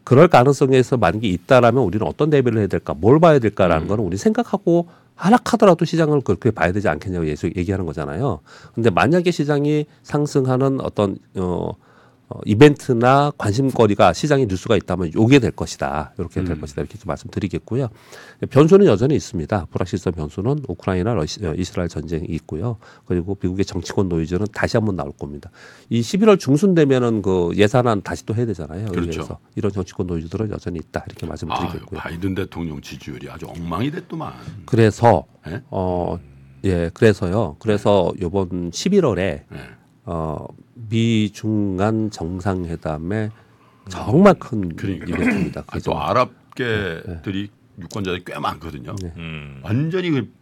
그럴 0.03 0.27
가능성에서 0.27 0.97
만약에 0.97 1.25
있다라면 1.27 1.83
우리는 1.83 2.05
어떤 2.05 2.29
대비를 2.29 2.59
해야 2.59 2.67
될까, 2.67 2.93
뭘 2.93 3.19
봐야 3.19 3.39
될까라는 3.39 3.87
거는 3.87 4.03
우리 4.03 4.17
생각하고 4.17 4.87
하락하더라도 5.19 5.83
시장을 5.83 6.21
그렇게 6.21 6.49
봐야 6.49 6.71
되지 6.71 6.87
않겠냐고 6.87 7.27
얘기하는 7.27 7.85
거잖아요. 7.85 8.39
근데 8.73 8.89
만약에 8.89 9.31
시장이 9.31 9.85
상승하는 10.01 10.79
어떤 10.79 11.17
어, 11.35 11.73
어 12.29 12.39
이벤트나 12.45 13.31
관심거리가 13.37 14.13
시장에 14.13 14.45
뉴스가 14.45 14.75
있다면 14.75 15.13
요게 15.15 15.39
될 15.39 15.51
것이다. 15.51 16.13
이렇게 16.19 16.43
될 16.43 16.57
음. 16.57 16.61
것이다. 16.61 16.81
이렇게 16.81 16.97
좀 16.99 17.07
말씀드리겠고요. 17.07 17.89
변수는 18.51 18.85
여전히 18.85 19.15
있습니다. 19.15 19.65
불확실성 19.71 20.13
변수는 20.13 20.59
우크라이나 20.67 21.15
러시, 21.15 21.43
어, 21.43 21.55
이스라엘 21.57 21.89
전쟁이 21.89 22.25
있고요. 22.27 22.77
그리고 23.05 23.35
미국의 23.41 23.65
정치권 23.65 24.09
노이즈는 24.09 24.45
다시 24.53 24.77
한번 24.77 24.95
나올 24.95 25.11
겁니다. 25.11 25.49
이 25.89 26.01
11월 26.01 26.39
중순 26.39 26.75
되면은 26.75 27.23
그 27.23 27.51
예산안 27.55 28.03
다시 28.03 28.23
또 28.27 28.35
해야 28.35 28.45
되잖아요. 28.45 28.89
그렇죠. 28.89 29.09
그래서 29.09 29.39
이런 29.55 29.71
정치권 29.71 30.05
노이즈들은 30.05 30.51
여전히 30.51 30.77
있다. 30.77 31.03
이렇게 31.07 31.25
말씀드리겠고요. 31.25 31.99
바이든 31.99 32.35
대통령 32.35 32.79
지지율이 32.79 33.27
아주 33.27 33.47
엉망이 33.47 33.89
됐더만. 33.89 34.33
그래서 34.65 35.25
예? 35.47 35.63
어, 35.71 36.19
예, 36.65 36.91
그래서요. 36.93 37.55
그래서 37.59 38.13
요번 38.21 38.69
11월에 38.69 39.19
예. 39.19 39.78
어, 40.11 40.47
미중간 40.73 42.09
정상회담에 42.09 43.29
정말 43.89 44.33
큰 44.39 44.75
그러니까. 44.75 45.05
이벤트입니다. 45.05 45.61
아, 45.61 45.63
그게 45.65 45.79
또 45.79 45.91
좀- 45.91 45.97
아랍계들이 45.97 47.51
유권자들이 47.79 48.23
꽤 48.25 48.39
많거든요. 48.39 48.95
네. 49.03 49.13
음. 49.17 49.61
완전히 49.63 50.09
그 50.09 50.33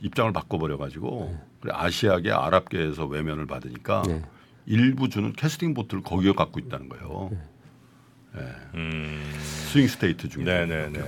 입장을 0.00 0.32
바꿔버려 0.32 0.78
가지고 0.78 1.36
그래 1.60 1.72
아시아계 1.74 2.30
아랍계에서 2.30 3.06
외면을 3.06 3.46
받으니까 3.46 4.02
네. 4.06 4.22
일부 4.66 5.08
주는 5.08 5.32
캐스팅 5.32 5.74
보트를 5.74 6.04
거기에 6.04 6.32
갖고 6.32 6.60
있다는 6.60 6.88
거예요. 6.88 7.30
음. 8.74 9.22
swing 9.72 9.88
state 9.88 10.28
중에 10.28 10.44
네네네. 10.44 11.00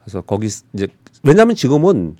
그래서 0.00 0.20
거기 0.20 0.48
이제 0.74 0.86
왜냐하면 1.22 1.54
지금은 1.56 2.16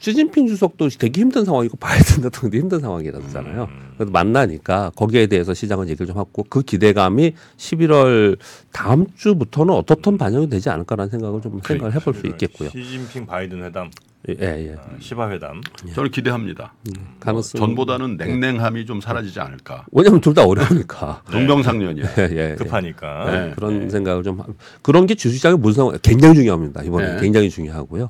시진핑 0.00 0.46
주석도 0.46 0.88
되게 0.90 1.20
힘든 1.20 1.44
상황이고 1.44 1.76
바이든 1.78 2.22
대통령도 2.22 2.56
힘든 2.56 2.80
상황이라잖아요. 2.80 3.64
음. 3.64 3.92
그래서 3.96 4.10
만나니까 4.10 4.92
거기에 4.96 5.26
대해서 5.26 5.54
시장은 5.54 5.88
얘기를 5.88 6.06
좀 6.06 6.16
하고 6.16 6.44
그 6.48 6.62
기대감이 6.62 7.34
11월 7.56 8.38
다음 8.72 9.06
주부터는 9.16 9.74
어떻든 9.74 10.18
반영이 10.18 10.48
되지 10.48 10.70
않을까라는 10.70 11.10
생각을 11.10 11.40
좀 11.40 11.60
생각을 11.64 11.94
해볼 11.94 12.14
수 12.14 12.26
있겠고요. 12.28 12.70
시진핑 12.70 13.26
바이든 13.26 13.64
회담, 13.64 13.90
예, 14.28 14.34
예. 14.42 14.74
아, 14.76 14.82
시바 14.98 15.30
회담. 15.30 15.60
저는 15.94 16.10
기대합니다. 16.10 16.74
가능성 17.20 17.60
전보다는 17.60 18.16
냉랭함이 18.16 18.84
좀 18.84 19.00
사라지지 19.00 19.38
않을까. 19.40 19.86
왜냐하면 19.92 20.20
둘 20.20 20.34
다 20.34 20.44
어려우니까. 20.44 21.22
동병상련이에요. 21.30 22.06
예, 22.18 22.28
예. 22.32 22.54
급하니까. 22.56 23.30
네, 23.30 23.52
그런 23.54 23.88
생각을 23.88 24.22
좀 24.24 24.40
하- 24.40 24.46
그런 24.82 25.06
게 25.06 25.14
주시장의 25.14 25.58
무상 25.58 25.96
굉장히 26.02 26.34
중요합니다. 26.34 26.82
이번에 26.82 27.14
네. 27.14 27.20
굉장히 27.20 27.48
중요하고요. 27.48 28.08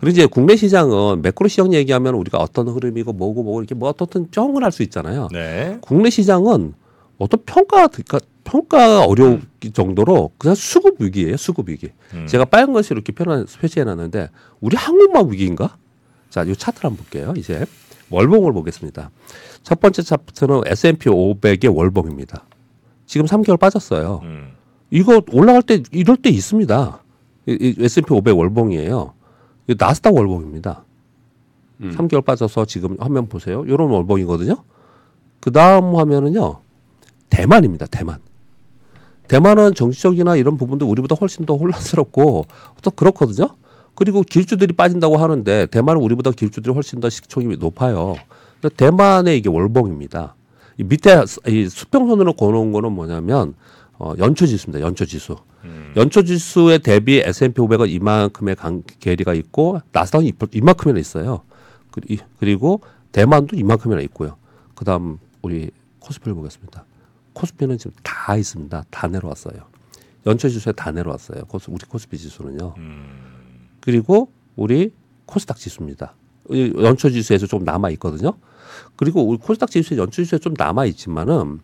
그리고 0.00 0.10
이제 0.12 0.26
국내 0.26 0.54
시장은 0.56 1.22
매크로 1.22 1.48
시장 1.48 1.74
얘기하면 1.74 2.14
우리가 2.14 2.38
어떤 2.38 2.68
흐름이고 2.68 3.12
뭐고 3.12 3.42
뭐고 3.42 3.60
이렇게 3.60 3.74
뭐 3.74 3.88
어떻든 3.90 4.30
평을 4.30 4.62
할 4.64 4.70
수 4.72 4.82
있잖아요. 4.84 5.28
네. 5.32 5.76
국내 5.82 6.08
시장은 6.08 6.72
어떤 7.18 7.40
평가 7.44 7.88
그러니까 7.88 8.20
평가가 8.48 9.04
어려울 9.04 9.42
정도로 9.72 10.30
그냥 10.38 10.54
수급 10.54 11.00
위기예요. 11.00 11.36
수급 11.36 11.68
위기. 11.68 11.90
음. 12.14 12.26
제가 12.26 12.46
빨간 12.46 12.72
것을 12.72 12.96
이렇게 12.96 13.12
표현 13.12 13.44
표시해 13.44 13.84
놨는데 13.84 14.30
우리 14.60 14.76
한국만 14.76 15.30
위기인가? 15.30 15.76
자, 16.30 16.42
이 16.42 16.56
차트를 16.56 16.90
한번 16.90 17.04
볼게요. 17.04 17.34
이제 17.36 17.66
월봉을 18.10 18.52
보겠습니다. 18.54 19.10
첫 19.62 19.80
번째 19.80 20.02
차트는 20.02 20.62
S&P 20.66 21.10
500의 21.10 21.74
월봉입니다. 21.74 22.44
지금 23.06 23.26
3개월 23.26 23.58
빠졌어요. 23.58 24.20
음. 24.22 24.52
이거 24.90 25.22
올라갈 25.32 25.62
때 25.62 25.82
이럴 25.92 26.16
때 26.16 26.30
있습니다. 26.30 27.02
이, 27.48 27.58
이 27.60 27.84
S&P 27.84 28.12
500 28.12 28.36
월봉이에요. 28.36 29.12
이 29.68 29.74
나스닥 29.78 30.14
월봉입니다. 30.14 30.84
음. 31.82 31.94
3개월 31.96 32.24
빠져서 32.24 32.64
지금 32.64 32.96
화면 32.98 33.28
보세요. 33.28 33.64
이런 33.66 33.90
월봉이거든요. 33.90 34.56
그 35.40 35.52
다음 35.52 35.94
화면은요. 35.96 36.60
대만입니다. 37.28 37.86
대만. 37.86 38.20
대만은 39.28 39.74
정치적이나 39.74 40.36
이런 40.36 40.56
부분도 40.56 40.88
우리보다 40.88 41.14
훨씬 41.14 41.44
더 41.46 41.54
혼란스럽고 41.56 42.46
또 42.82 42.90
그렇거든요. 42.90 43.48
그리고 43.94 44.22
길주들이 44.22 44.74
빠진다고 44.74 45.16
하는데 45.16 45.66
대만은 45.66 46.00
우리보다 46.02 46.30
길주들이 46.30 46.72
훨씬 46.72 47.00
더 47.00 47.10
식총이 47.10 47.56
높아요. 47.56 48.16
대만의 48.76 49.38
이게 49.38 49.48
월봉입니다. 49.48 50.34
이 50.78 50.84
밑에 50.84 51.22
이 51.48 51.68
수평선으로 51.68 52.34
그어놓은 52.34 52.72
거는 52.72 52.92
뭐냐면 52.92 53.54
어, 53.98 54.12
연초 54.18 54.46
지수입니다. 54.46 54.84
연초 54.84 55.04
지수. 55.04 55.36
음. 55.64 55.92
연초 55.96 56.22
지수에 56.22 56.78
대비 56.78 57.18
S&P 57.24 57.60
500은 57.60 57.88
이만큼의 57.90 58.54
강, 58.54 58.82
괴리가 59.00 59.34
있고 59.34 59.80
나스닥은 59.90 60.26
이- 60.26 60.32
이만큼이나 60.52 61.00
있어요. 61.00 61.40
그리- 61.90 62.18
그리고 62.38 62.80
대만도 63.10 63.56
이만큼이나 63.56 64.00
있고요. 64.02 64.36
그다음 64.76 65.18
우리 65.42 65.70
코스피를 65.98 66.34
보겠습니다. 66.36 66.84
코스피는 67.38 67.78
지금 67.78 67.92
다 68.02 68.36
있습니다. 68.36 68.84
다 68.90 69.06
내려왔어요. 69.06 69.56
연초 70.26 70.48
지수에 70.48 70.72
다 70.72 70.90
내려왔어요. 70.90 71.44
코스, 71.44 71.70
우리 71.70 71.84
코스피 71.86 72.18
지수는요. 72.18 72.74
음. 72.76 73.68
그리고 73.80 74.30
우리 74.56 74.92
코스닥 75.24 75.56
지수입니다. 75.56 76.14
이 76.50 76.72
연초 76.76 77.10
지수에서 77.10 77.46
좀 77.46 77.62
남아 77.64 77.90
있거든요. 77.90 78.32
그리고 78.96 79.22
우리 79.22 79.38
코스닥 79.38 79.70
지수에 79.70 79.96
연초 79.96 80.22
지수에 80.22 80.38
좀 80.40 80.54
남아 80.56 80.86
있지만은 80.86 81.60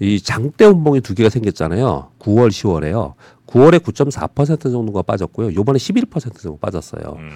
이 0.00 0.20
장대 0.20 0.64
운봉이 0.64 1.00
두 1.02 1.14
개가 1.14 1.28
생겼잖아요. 1.28 2.10
9월, 2.18 2.48
10월에요. 2.48 3.14
9월에 3.46 3.78
9.4% 3.80 4.60
정도가 4.62 5.02
빠졌고요. 5.02 5.54
요번에 5.54 5.78
11% 5.78 6.38
정도 6.40 6.56
빠졌어요. 6.58 7.02
음. 7.18 7.28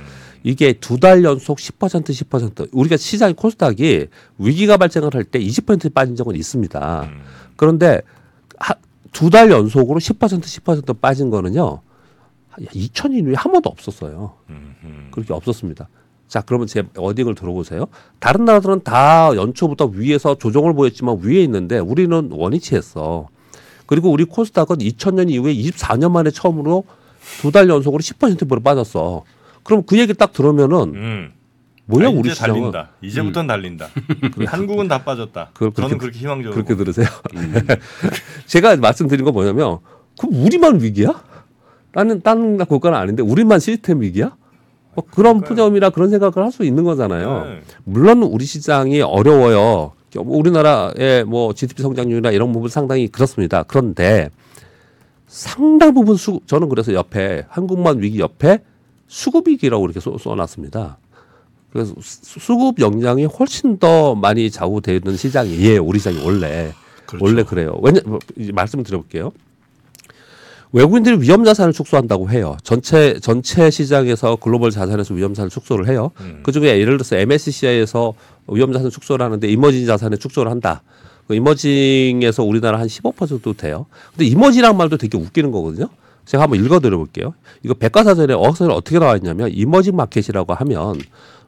이게 0.42 0.72
두 0.72 0.98
달 0.98 1.22
연속 1.24 1.58
10% 1.58 2.02
10% 2.04 2.68
우리가 2.72 2.96
시장 2.96 3.34
코스닥이 3.34 4.06
위기가 4.38 4.76
발생을 4.76 5.14
할 5.14 5.24
때 5.24 5.38
20% 5.38 5.92
빠진 5.92 6.16
적은 6.16 6.34
있습니다. 6.36 7.02
음. 7.02 7.20
그런데 7.56 8.00
두 9.12 9.30
달 9.30 9.50
연속으로 9.50 9.98
10% 10.00 10.18
10% 10.40 11.00
빠진 11.00 11.30
거는요. 11.30 11.80
2000년 12.58 13.18
이후에 13.22 13.34
한 13.36 13.52
번도 13.52 13.68
없었어요. 13.70 14.34
음. 14.50 14.74
음. 14.84 15.08
그렇게 15.10 15.32
없었습니다. 15.32 15.88
자, 16.26 16.42
그러면 16.42 16.66
제 16.66 16.82
어딩을 16.96 17.34
들어보세요. 17.34 17.86
다른 18.18 18.44
나라들은 18.44 18.82
다 18.84 19.30
연초부터 19.34 19.86
위에서 19.86 20.36
조정을 20.36 20.74
보였지만 20.74 21.18
위에 21.22 21.42
있는데 21.44 21.78
우리는 21.78 22.28
원위치했어. 22.32 23.28
그리고 23.88 24.10
우리 24.12 24.24
코스닥은 24.24 24.76
2000년 24.76 25.30
이후에 25.30 25.52
24년 25.54 26.12
만에 26.12 26.30
처음으로 26.30 26.84
두 27.40 27.50
달 27.50 27.68
연속으로 27.68 28.00
10%로 28.00 28.60
빠졌어. 28.60 29.24
그럼 29.64 29.82
그 29.84 29.98
얘기 29.98 30.12
딱 30.14 30.32
들으면은 30.32 30.76
음. 30.94 31.32
뭐야 31.86 32.08
아, 32.08 32.10
우리 32.10 32.30
시장은 32.34 32.54
달린다. 32.70 32.90
이제부터는 33.00 33.46
달린다. 33.48 33.88
한국은 34.46 34.88
다 34.88 35.02
빠졌다. 35.04 35.50
그걸 35.54 35.72
저는 35.72 35.88
그렇게- 35.96 35.98
그렇게 35.98 36.18
희망적으로 36.18 36.52
그렇게. 36.64 36.76
들으세요. 36.76 37.06
제가 38.46 38.76
말씀드린 38.76 39.24
건 39.24 39.32
뭐냐면 39.34 39.78
그럼 40.18 40.34
우리만 40.44 40.80
위기야? 40.82 41.22
나는 41.92 42.20
다른 42.20 42.58
국가는 42.58 42.96
아닌데 42.98 43.22
우리만 43.22 43.58
시스템 43.58 44.02
위기야? 44.02 44.36
뭐 44.94 45.04
그런. 45.10 45.40
푸점이나 45.40 45.90
그런 45.90 46.10
생각을 46.10 46.36
할 46.44 46.52
수 46.52 46.64
있는 46.64 46.84
거잖아요. 46.84 47.44
네. 47.46 47.60
물론 47.84 48.22
우리 48.22 48.44
시장이 48.44 49.00
어려워요. 49.00 49.92
우리나라의 50.16 51.24
뭐 51.24 51.52
GDP 51.52 51.82
성장률이나 51.82 52.30
이런 52.30 52.52
부분 52.52 52.70
상당히 52.70 53.08
그렇습니다. 53.08 53.62
그런데 53.64 54.30
상당 55.26 55.92
부분 55.94 56.16
수 56.16 56.40
저는 56.46 56.68
그래서 56.68 56.94
옆에 56.94 57.44
한국만 57.48 58.00
위기 58.00 58.18
옆에 58.18 58.60
수급 59.06 59.48
위기라고 59.48 59.84
이렇게 59.84 60.00
써, 60.00 60.16
써놨습니다. 60.16 60.98
그래서 61.72 61.94
수- 62.00 62.40
수급 62.40 62.80
역량이 62.80 63.26
훨씬 63.26 63.78
더 63.78 64.14
많이 64.14 64.50
좌우되는 64.50 65.16
시장이에요. 65.16 65.84
우리 65.84 65.98
시장이 65.98 66.24
원래 66.24 66.72
그렇죠. 67.06 67.24
원래 67.24 67.42
그래요. 67.42 67.78
왜냐 67.82 68.00
뭐, 68.06 68.18
이제 68.36 68.52
말씀 68.52 68.82
드려볼게요. 68.82 69.32
외국인들이 70.72 71.20
위험 71.22 71.44
자산을 71.44 71.72
축소한다고 71.72 72.30
해요. 72.30 72.56
전체 72.62 73.18
전체 73.20 73.70
시장에서 73.70 74.36
글로벌 74.36 74.70
자산에서 74.70 75.14
위험 75.14 75.32
자산을 75.32 75.48
축소를 75.50 75.88
해요. 75.88 76.10
음. 76.20 76.40
그 76.42 76.52
중에 76.52 76.78
예를 76.78 76.98
들어서 76.98 77.16
MSCI에서 77.16 78.12
위험 78.48 78.72
자산 78.72 78.90
축소를 78.90 79.24
하는데 79.24 79.46
이머징 79.48 79.86
자산에 79.86 80.16
축소를 80.16 80.50
한다. 80.50 80.82
그 81.26 81.34
이머징에서 81.34 82.42
우리나라 82.42 82.80
한 82.80 82.86
15% 82.86 83.56
돼요. 83.56 83.86
근데 84.10 84.24
이머징이란 84.26 84.76
말도 84.76 84.96
되게 84.96 85.18
웃기는 85.18 85.50
거거든요. 85.50 85.88
제가 86.24 86.44
한번 86.44 86.62
읽어드려 86.62 86.96
볼게요. 86.96 87.34
이거 87.62 87.74
백과사전에 87.74 88.34
어학서에 88.34 88.68
어떻게 88.70 88.98
나와 88.98 89.16
있냐면 89.16 89.50
이머징 89.52 89.96
마켓이라고 89.96 90.52
하면 90.54 91.00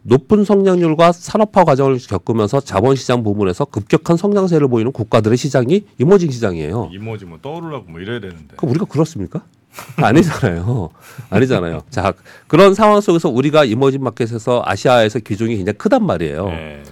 높은 0.03 0.45
성장률과 0.45 1.13
산업화 1.13 1.65
과정을 1.65 1.99
겪으면서 1.99 2.61
자본시장 2.61 3.23
부문에서 3.23 3.67
급격한 3.67 4.17
성장세를 4.17 4.69
보이는 4.69 4.93
국가들의 4.93 5.37
시장이 5.37 5.85
이머징 5.99 6.31
시장이에요. 6.31 6.91
이모지 6.93 7.27
뭐 7.27 7.39
떠오르려고 7.43 7.91
뭐 7.91 8.01
이래야 8.01 8.21
되는데. 8.21 8.57
그럼 8.57 8.71
우리가 8.71 8.87
그렇습니까? 8.87 9.43
아니잖아요. 9.97 10.91
아니잖아요. 11.31 11.83
자, 11.91 12.13
그런 12.49 12.75
상황 12.75 13.01
속에서 13.01 13.29
우리가 13.29 13.65
이머징 13.65 14.03
마켓에서 14.03 14.63
아시아에서 14.65 15.21
비중이 15.21 15.57
굉장히 15.57 15.79
크단 15.79 16.05
말이에요. 16.05 16.49
네. 16.49 16.83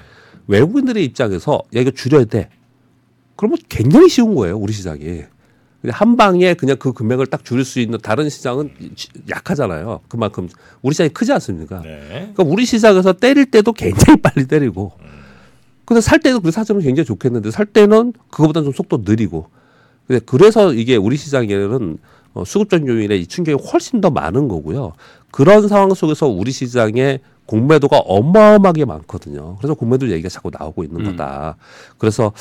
외국인들의 0.46 1.04
입장에서 1.04 1.62
야 1.76 1.80
이거 1.80 1.90
줄여야 1.90 2.24
돼. 2.24 2.48
그러면 3.36 3.58
굉장히 3.68 4.08
쉬운 4.08 4.34
거예요, 4.34 4.56
우리 4.56 4.72
시장이. 4.72 5.22
한 5.90 6.16
방에 6.16 6.54
그냥 6.54 6.76
그 6.78 6.92
금액을 6.92 7.26
딱 7.26 7.44
줄일 7.44 7.64
수 7.64 7.78
있는 7.78 7.98
다른 8.02 8.28
시장은 8.28 8.72
지- 8.96 9.08
약하잖아요. 9.30 10.00
그만큼 10.08 10.48
우리 10.82 10.92
시장이 10.94 11.10
크지 11.10 11.32
않습니까? 11.32 11.82
네. 11.82 12.32
그러니까 12.34 12.42
우리 12.44 12.64
시장에서 12.64 13.12
때릴 13.12 13.46
때도 13.50 13.72
굉장히 13.74 14.20
빨리 14.22 14.46
때리고, 14.46 14.92
근데 15.84 16.00
살 16.00 16.18
때도 16.18 16.40
그 16.40 16.50
사정은 16.50 16.82
굉장히 16.82 17.06
좋겠는데 17.06 17.50
살 17.52 17.66
때는 17.66 18.12
그거보다 18.30 18.62
좀 18.62 18.72
속도 18.72 19.02
느리고. 19.04 19.48
근데 20.06 20.20
그래서 20.24 20.72
이게 20.72 20.96
우리 20.96 21.16
시장에는 21.16 21.98
어, 22.34 22.44
수급적 22.44 22.86
요인의 22.86 23.20
이 23.22 23.26
충격이 23.26 23.62
훨씬 23.70 24.00
더 24.00 24.10
많은 24.10 24.48
거고요. 24.48 24.92
그런 25.30 25.68
상황 25.68 25.92
속에서 25.94 26.26
우리 26.26 26.50
시장에 26.52 27.20
공매도가 27.46 27.98
어마어마하게 28.00 28.84
많거든요. 28.84 29.56
그래서 29.56 29.72
공매도 29.74 30.10
얘기가 30.10 30.28
자꾸 30.28 30.50
나오고 30.56 30.84
있는 30.84 31.02
거다. 31.04 31.56
그래서 31.96 32.32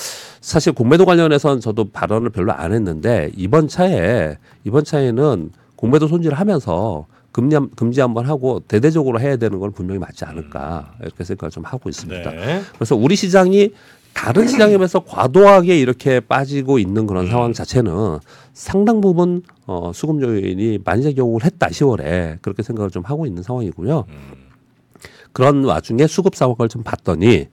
사실 0.42 0.74
공매도 0.74 1.06
관련해서는 1.06 1.62
저도 1.62 1.90
발언을 1.92 2.30
별로 2.30 2.52
안 2.52 2.74
했는데 2.74 3.32
이번 3.38 3.70
차에 3.70 4.38
이번 4.66 4.84
차에는 4.84 5.52
공매도 5.78 6.08
손질을 6.10 6.38
하면서 6.38 7.06
금리 7.32 7.54
한- 7.56 7.70
금지 7.76 8.02
한번 8.02 8.26
하고 8.26 8.60
대대적으로 8.68 9.20
해야 9.22 9.38
되는 9.38 9.60
건 9.60 9.72
분명히 9.72 10.00
맞지 10.00 10.26
않을까 10.26 10.94
이렇게 11.02 11.24
생각을 11.24 11.52
좀 11.52 11.64
하고 11.64 11.88
있습니다. 11.88 12.30
네. 12.32 12.62
그래서 12.76 12.96
우리 12.96 13.16
시장이 13.16 13.72
다른 14.18 14.48
시장에 14.48 14.76
비해서 14.78 15.00
과도하게 15.00 15.80
이렇게 15.80 16.20
빠지고 16.20 16.80
있는 16.80 17.06
그런 17.06 17.28
상황 17.28 17.54
자체는 17.54 18.18
상당 18.52 19.00
부분 19.00 19.44
어, 19.68 19.92
수급 19.94 20.24
요인이 20.24 20.80
만작용을 20.84 21.46
했다 21.46 21.68
10월에 21.68 22.42
그렇게 22.42 22.64
생각을 22.64 22.90
좀 22.90 23.04
하고 23.06 23.28
있는 23.28 23.44
상황이고요. 23.44 24.06
그런 25.34 25.64
와중에 25.64 26.08
수급 26.08 26.36
상황을 26.36 26.68
좀 26.68 26.82
봤더니 26.82 27.48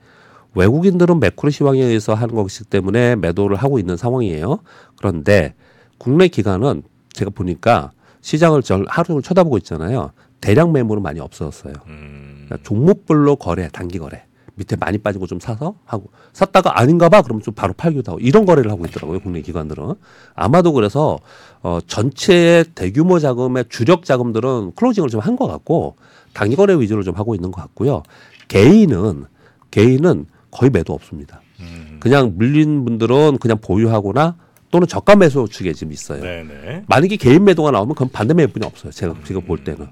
외국인들은 0.55 1.20
매크로 1.20 1.50
시황에 1.50 1.83
의해서 1.83 2.14
하는 2.14 2.35
것이기 2.35 2.70
때문에 2.70 3.16
매도를 3.16 3.57
하고 3.57 3.79
있는 3.79 3.98
상황이에요. 3.98 4.61
그런데 4.96 5.55
국내 5.98 6.29
기관은 6.29 6.83
제가 7.12 7.31
보니까 7.31 7.92
시장을 8.22 8.62
절 8.62 8.87
하루 8.88 9.07
종일 9.07 9.22
쳐다보고 9.22 9.59
있잖아요. 9.59 10.12
대량 10.40 10.72
매물은 10.72 11.03
많이 11.03 11.20
없어졌어요. 11.20 11.74
음. 11.88 12.46
그러니까 12.46 12.66
종목별로 12.66 13.37
거래, 13.37 13.68
단기 13.70 13.98
거래. 13.98 14.24
밑에 14.56 14.76
많이 14.76 14.98
빠진 14.98 15.20
거 15.20 15.26
좀 15.26 15.40
사서 15.40 15.74
하고 15.84 16.10
샀다가 16.32 16.78
아닌가 16.80 17.08
봐 17.08 17.22
그러면 17.22 17.42
좀 17.42 17.54
바로 17.54 17.72
팔기도 17.72 18.12
하고 18.12 18.20
이런 18.20 18.44
거래를 18.44 18.70
하고 18.70 18.84
있더라고요 18.86 19.20
국내 19.20 19.40
기관들은 19.42 19.94
아마도 20.34 20.72
그래서 20.72 21.18
어 21.62 21.78
전체 21.86 22.64
대규모 22.74 23.18
자금의 23.18 23.64
주력 23.68 24.04
자금들은 24.04 24.72
클로징을 24.76 25.08
좀 25.08 25.20
한 25.20 25.36
것 25.36 25.46
같고 25.48 25.96
단기 26.34 26.54
거래 26.56 26.74
위주로 26.78 27.02
좀 27.02 27.14
하고 27.16 27.34
있는 27.34 27.50
것 27.50 27.60
같고요 27.62 28.02
개인은 28.48 29.24
개인은 29.70 30.26
거의 30.50 30.70
매도 30.70 30.92
없습니다 30.92 31.40
음. 31.60 31.96
그냥 32.00 32.34
물린 32.36 32.84
분들은 32.84 33.38
그냥 33.38 33.58
보유하거나 33.60 34.36
또는 34.70 34.86
저가 34.88 35.16
매수 35.16 35.46
축에 35.50 35.72
지금 35.72 35.92
있어요 35.92 36.20
네네. 36.22 36.84
만약에 36.88 37.16
개인 37.16 37.44
매도가 37.44 37.70
나오면 37.70 37.94
그건 37.94 38.10
반대 38.10 38.34
매분이 38.34 38.66
없어요. 38.66 38.90
제가 38.90 39.14
지금 39.24 39.42
볼 39.42 39.62
때는. 39.62 39.86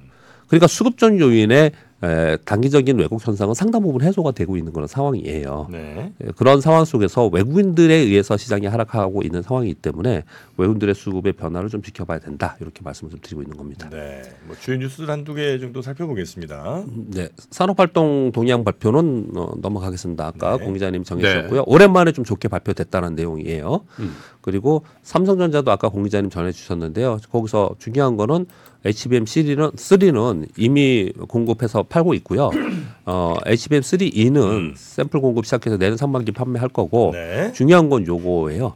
그러니까 0.52 0.66
수급적 0.66 1.18
요인의 1.18 1.72
에, 2.04 2.36
단기적인 2.44 2.98
왜곡 2.98 3.26
현상은 3.26 3.54
상당 3.54 3.80
부분 3.80 4.02
해소가 4.02 4.32
되고 4.32 4.56
있는 4.56 4.72
그런 4.72 4.86
상황이에요. 4.86 5.68
네. 5.70 6.12
에, 6.20 6.26
그런 6.36 6.60
상황 6.60 6.84
속에서 6.84 7.28
외국인들에 7.28 7.94
의해서 7.94 8.36
시장이 8.36 8.66
하락하고 8.66 9.22
있는 9.22 9.40
상황이기 9.40 9.74
때문에 9.74 10.24
외국인들의 10.58 10.94
수급의 10.94 11.34
변화를 11.34 11.70
좀 11.70 11.80
지켜봐야 11.80 12.18
된다. 12.18 12.56
이렇게 12.60 12.82
말씀을 12.82 13.12
좀 13.12 13.20
드리고 13.22 13.40
있는 13.40 13.56
겁니다. 13.56 13.88
네. 13.88 14.20
뭐 14.46 14.54
주요 14.60 14.76
뉴스들 14.76 15.08
한두 15.08 15.32
개 15.32 15.58
정도 15.58 15.80
살펴보겠습니다. 15.80 16.84
네, 17.14 17.28
산업활동 17.50 18.32
동향 18.34 18.62
발표는 18.64 19.28
어, 19.36 19.52
넘어가겠습니다. 19.62 20.26
아까 20.26 20.58
네. 20.58 20.64
공 20.64 20.74
기자님 20.74 21.04
정해주셨고요. 21.04 21.64
오랜만에 21.66 22.12
좀 22.12 22.26
좋게 22.26 22.48
발표됐다는 22.48 23.14
내용이에요. 23.14 23.84
음. 24.00 24.16
그리고 24.42 24.84
삼성전자도 25.02 25.70
아까 25.70 25.88
공 25.88 26.02
기자님 26.02 26.28
전해주셨는데요. 26.28 27.20
거기서 27.30 27.76
중요한 27.78 28.18
거는 28.18 28.44
HBM 28.84 29.24
3는 29.24 29.74
3는 29.74 30.48
이미 30.56 31.12
공급해서 31.28 31.84
팔고 31.84 32.14
있고요. 32.14 32.50
어, 33.06 33.36
HBM 33.46 33.82
3E는 33.82 34.74
샘플 34.76 35.20
공급 35.20 35.44
시작해서 35.44 35.76
내년 35.76 35.96
상반기 35.96 36.32
판매할 36.32 36.68
거고 36.68 37.10
네. 37.12 37.52
중요한 37.52 37.88
건 37.88 38.06
요거예요. 38.06 38.74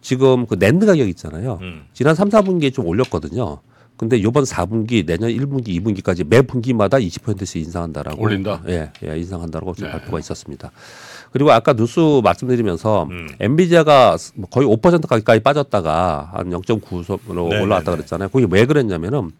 지금 0.00 0.46
그 0.46 0.56
낸드 0.58 0.86
가격 0.86 1.08
있잖아요. 1.08 1.58
음. 1.62 1.84
지난 1.92 2.14
3, 2.14 2.28
4분기에 2.28 2.74
좀 2.74 2.86
올렸거든요. 2.86 3.60
근데 3.96 4.20
요번 4.22 4.42
4분기 4.42 5.06
내년 5.06 5.30
1분기, 5.30 5.68
2분기까지 5.80 6.26
매 6.26 6.42
분기마다 6.42 6.98
20%씩 6.98 7.62
인상한다라고 7.62 8.22
올린다? 8.22 8.60
예, 8.66 8.90
예, 9.04 9.16
인상한다라고 9.18 9.74
좀 9.74 9.86
네. 9.86 9.92
발표가 9.92 10.18
있었습니다. 10.18 10.72
그리고 11.34 11.50
아까 11.50 11.72
뉴스 11.72 11.98
말씀드리면서 12.22 13.08
음. 13.10 13.28
엔비디아가 13.40 14.16
거의 14.52 14.68
5%까지 14.68 15.40
빠졌다가 15.40 16.30
한 16.32 16.50
0.9으로 16.50 17.48
네, 17.48 17.60
올라왔다 17.60 17.86
네, 17.86 17.90
네. 17.90 17.96
그랬잖아요. 17.96 18.28
그게 18.28 18.46
왜 18.48 18.66
그랬냐면은 18.66 19.32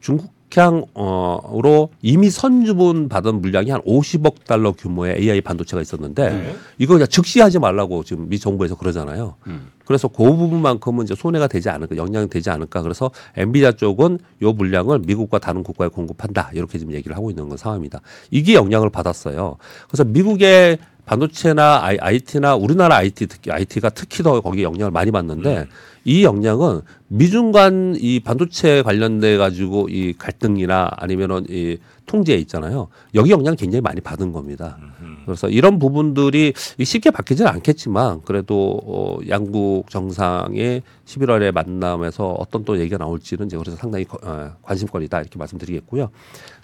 중국향으로 0.00 1.88
이미 2.02 2.28
선주분 2.28 3.08
받은 3.08 3.40
물량이 3.40 3.70
한 3.70 3.80
50억 3.80 4.44
달러 4.44 4.72
규모의 4.72 5.16
AI 5.20 5.40
반도체가 5.40 5.80
있었는데 5.80 6.28
네. 6.28 6.56
이거 6.76 6.92
그냥 6.92 7.08
즉시하지 7.08 7.60
말라고 7.60 8.04
지금 8.04 8.28
미 8.28 8.38
정부에서 8.38 8.76
그러잖아요. 8.76 9.36
음. 9.46 9.70
그래서 9.86 10.06
그 10.06 10.22
부분만큼은 10.22 11.04
이제 11.04 11.14
손해가 11.14 11.46
되지 11.46 11.70
않을까, 11.70 11.96
영향이 11.96 12.28
되지 12.28 12.50
않을까. 12.50 12.82
그래서 12.82 13.10
엔비디아 13.38 13.72
쪽은 13.72 14.18
요 14.42 14.52
물량을 14.52 14.98
미국과 14.98 15.38
다른 15.38 15.62
국가에 15.62 15.88
공급한다. 15.88 16.50
이렇게 16.52 16.76
지금 16.76 16.92
얘기를 16.92 17.16
하고 17.16 17.30
있는 17.30 17.48
건 17.48 17.56
상황입니다. 17.56 18.02
이게 18.30 18.52
영향을 18.52 18.90
받았어요. 18.90 19.56
그래서 19.88 20.04
미국의 20.04 20.76
반도체나 21.08 21.80
IT나 22.00 22.54
우리나라 22.54 22.96
IT 22.96 23.26
특히 23.26 23.50
IT가 23.50 23.88
특히 23.90 24.22
더 24.22 24.40
거기에 24.40 24.62
영향을 24.64 24.90
많이 24.92 25.10
받는데 25.10 25.66
이 26.04 26.22
영향은 26.24 26.82
미중 27.08 27.52
간 27.52 27.96
이 27.98 28.20
반도체 28.20 28.82
관련돼 28.82 29.36
가지고 29.38 29.88
이 29.88 30.12
갈등이나 30.16 30.90
아니면은 30.96 31.44
이 31.48 31.78
통제 32.06 32.34
있잖아요. 32.36 32.88
여기 33.14 33.30
영향을 33.30 33.56
굉장히 33.56 33.80
많이 33.82 34.00
받은 34.00 34.32
겁니다. 34.32 34.78
그래서 35.26 35.48
이런 35.48 35.78
부분들이 35.78 36.54
쉽게 36.82 37.10
바뀌지는 37.10 37.50
않겠지만 37.50 38.22
그래도 38.24 38.80
어, 38.86 39.18
양국 39.28 39.90
정상의 39.90 40.82
11월에 41.04 41.52
만남에서 41.52 42.28
어떤 42.38 42.64
또 42.64 42.78
얘기가 42.78 42.96
나올지는 42.98 43.46
이제 43.46 43.56
그래서 43.58 43.76
상당히 43.76 44.04
거- 44.06 44.18
어, 44.22 44.52
관심거리다 44.62 45.20
이렇게 45.20 45.38
말씀드리겠고요. 45.38 46.08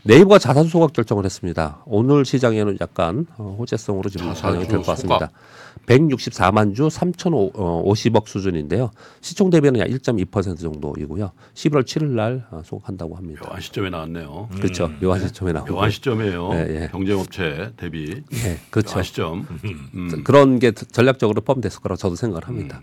네이버가 0.06 0.38
자산 0.38 0.64
소각 0.68 0.92
결정을 0.92 1.24
했습니다. 1.24 1.82
오늘 1.86 2.26
시장에는 2.26 2.76
약간 2.80 3.26
어, 3.38 3.56
호재성으로 3.58 4.10
지금 4.10 4.34
반영이 4.34 4.68
될 4.68 4.78
것 4.78 4.86
같습니다. 4.86 5.30
소각. 5.30 5.32
164만 5.86 6.74
주 6.74 6.88
3,050억 6.88 8.26
수준인데요. 8.26 8.90
시총 9.22 9.48
대비는 9.50 9.80
약 9.80 9.88
1.2% 9.88 10.58
정도이고요. 10.60 11.30
11월 11.54 11.82
7일 11.84 12.04
날 12.10 12.46
어, 12.50 12.60
소각한다고 12.64 13.16
합니다. 13.16 13.46
묘한 13.48 13.60
시점에 13.62 13.88
나왔네요. 13.90 14.48
그렇죠. 14.54 14.90
묘한 15.00 15.20
시점에 15.26 15.52
나오고. 15.52 15.72
묘한 15.74 15.90
시점이에요. 15.90 16.50
예, 16.52 16.82
예. 16.82 16.88
경쟁업체 16.92 17.72
대비 17.78 18.22
네, 18.30 18.58
그렇죠. 18.70 18.90
묘한 18.92 19.04
시점. 19.04 19.46
음, 19.94 20.22
그런 20.24 20.58
게 20.58 20.72
전략적으로 20.72 21.40
포함됐을 21.40 21.80
거라고 21.80 21.96
저도 21.96 22.14
생각을 22.16 22.46
합니다. 22.46 22.80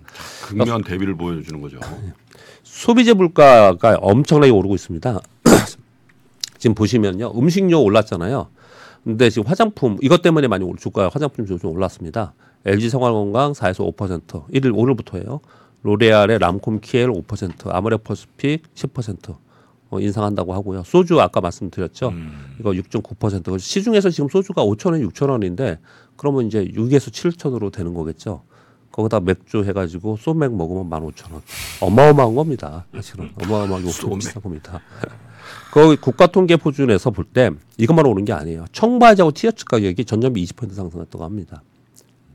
극명한 0.47 0.84
대비를 0.84 1.15
보여주는 1.15 1.62
거죠. 1.62 1.79
소비재 2.63 3.13
물가가 3.13 3.97
엄청나게 4.01 4.51
오르고 4.51 4.73
있습니다. 4.75 5.19
지금 6.62 6.76
보시면요. 6.76 7.34
음식료 7.36 7.82
올랐잖아요. 7.82 8.47
근데 9.04 9.32
지금 9.32 9.47
화장품 9.47 9.97
이것 10.02 10.21
때문에 10.21 10.47
많이 10.47 10.63
올- 10.63 10.78
주가 10.78 11.10
화장품 11.12 11.47
좀 11.47 11.58
올랐습니다. 11.63 12.34
LG 12.65 12.89
생활건강 12.91 13.54
4에서 13.54 13.84
5%, 13.95 14.45
1일 14.54 14.71
오늘부터예요. 14.78 15.39
로레알의 15.82 16.38
람콤 16.38 16.80
키엘 16.82 17.10
5%, 17.10 17.74
아모레퍼스픽 17.74 18.76
10% 18.76 19.36
어, 19.89 20.00
인상한다고 20.00 20.54
하고요. 20.54 20.84
소주 20.86 21.19
아까 21.19 21.41
말씀드렸죠. 21.41 22.13
이거 22.60 22.69
6.9%. 22.69 23.58
시중에서 23.58 24.12
지금 24.12 24.30
소주가 24.30 24.63
5천 24.63 24.91
원, 24.91 25.02
6천 25.10 25.32
원인데 25.32 25.80
그러면 26.15 26.45
이제 26.45 26.63
6에서 26.63 27.10
7천으로 27.12 27.71
되는 27.71 27.95
거겠죠. 27.95 28.43
거기다 28.91 29.19
맥주 29.21 29.63
해가지고 29.63 30.17
소맥 30.17 30.54
먹으면 30.56 30.89
15,000원. 30.89 31.41
어마어마한 31.82 32.36
겁니다. 32.36 32.86
사실은 32.93 33.30
어마어마하게. 33.41 33.86
비싼 33.86 34.41
겁니다. 34.41 34.82
그 35.73 35.95
국가 35.99 36.27
통계 36.27 36.58
포준에서 36.58 37.12
볼 37.12 37.25
때 37.34 37.49
이것만 37.77 38.06
오른 38.06 38.25
게 38.25 38.34
아니에요. 38.34 38.65
청바지하고 38.73 39.32
티셔츠 39.32 39.63
가격이 39.65 40.04
전년비 40.06 40.43
20% 40.43 40.73
상승했다고 40.73 41.23
합니다. 41.23 41.62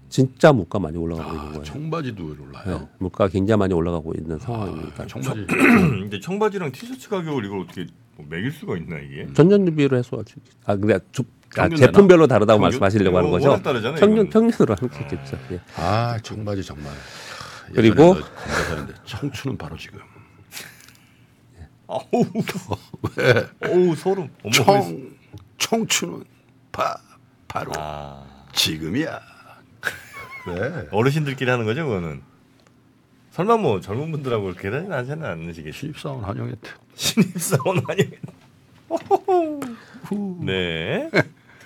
진짜 0.09 0.53
물가 0.53 0.79
많이 0.79 0.97
올라가고 0.97 1.29
있는 1.29 1.41
아, 1.41 1.49
거예요. 1.51 1.65
청바지도 1.65 2.23
네, 2.37 2.43
올라요. 2.43 2.89
물가 2.99 3.29
굉장히 3.29 3.59
많이 3.59 3.75
올라가고 3.75 4.15
있는 4.17 4.39
상황입니다. 4.39 5.03
아, 5.03 5.07
청바지. 5.07 5.47
근데 5.49 6.21
청바지랑 6.21 6.73
티셔츠 6.73 7.09
가격을 7.11 7.45
이걸 7.45 7.61
어떻게 7.61 7.87
뭐 8.17 8.25
매길 8.31 8.51
수가 8.53 8.79
있나 8.79 8.99
이게? 8.99 9.27
전년 9.35 9.67
대비로 9.67 9.99
해서 9.99 10.23
아 10.65 10.75
근데 10.77 10.99
주, 11.13 11.23
아, 11.59 11.69
제품별로 11.69 12.27
다르다고 12.27 12.59
평균? 12.61 12.79
말씀하시려고 12.81 13.17
하는 13.19 13.29
이거 13.31 13.39
거죠. 13.39 13.63
다르잖아요, 13.63 13.99
평균 14.01 14.27
이거는. 14.27 14.31
평균으로 14.51 14.77
함께겠죠. 14.79 15.39
예. 15.53 15.61
아 15.77 16.19
청바지 16.23 16.63
정말. 16.65 16.93
그리고- 17.75 18.15
검사하는데 18.15 18.95
청춘은 19.05 19.57
바로 19.59 19.77
지금. 19.77 20.01
아우 21.89 22.01
왜? 23.17 23.47
어우 23.69 23.95
소름. 23.97 24.29
어머, 24.43 24.53
청 24.53 25.11
청춘은 25.59 26.25
바 26.73 26.97
바로 27.49 27.73
아 27.77 28.25
지금이야. 28.53 29.21
왜? 30.49 30.89
어르신들끼리 30.91 31.51
하는 31.51 31.65
거죠 31.65 31.87
그거는. 31.87 32.23
설마 33.31 33.57
뭐 33.59 33.81
젊은 33.81 34.11
분들하고 34.13 34.45
그렇게 34.55 34.69
않지는 34.93 35.25
않으시겠지. 35.25 35.79
신입사원 35.79 36.25
환영했대. 36.25 36.71
신입사원 36.95 37.83
아니. 37.89 38.03
네. 40.45 41.11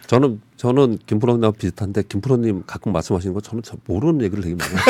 저는 0.06 0.40
저는 0.56 0.98
김프로님하고 1.06 1.54
비슷한데 1.56 2.02
김프로님 2.08 2.64
가끔 2.66 2.92
말씀하시는 2.92 3.32
거 3.32 3.40
저는 3.40 3.62
잘 3.62 3.78
모르는 3.86 4.22
얘기를 4.22 4.42
되게 4.42 4.56
많이 4.56 4.72
해요. 4.72 4.80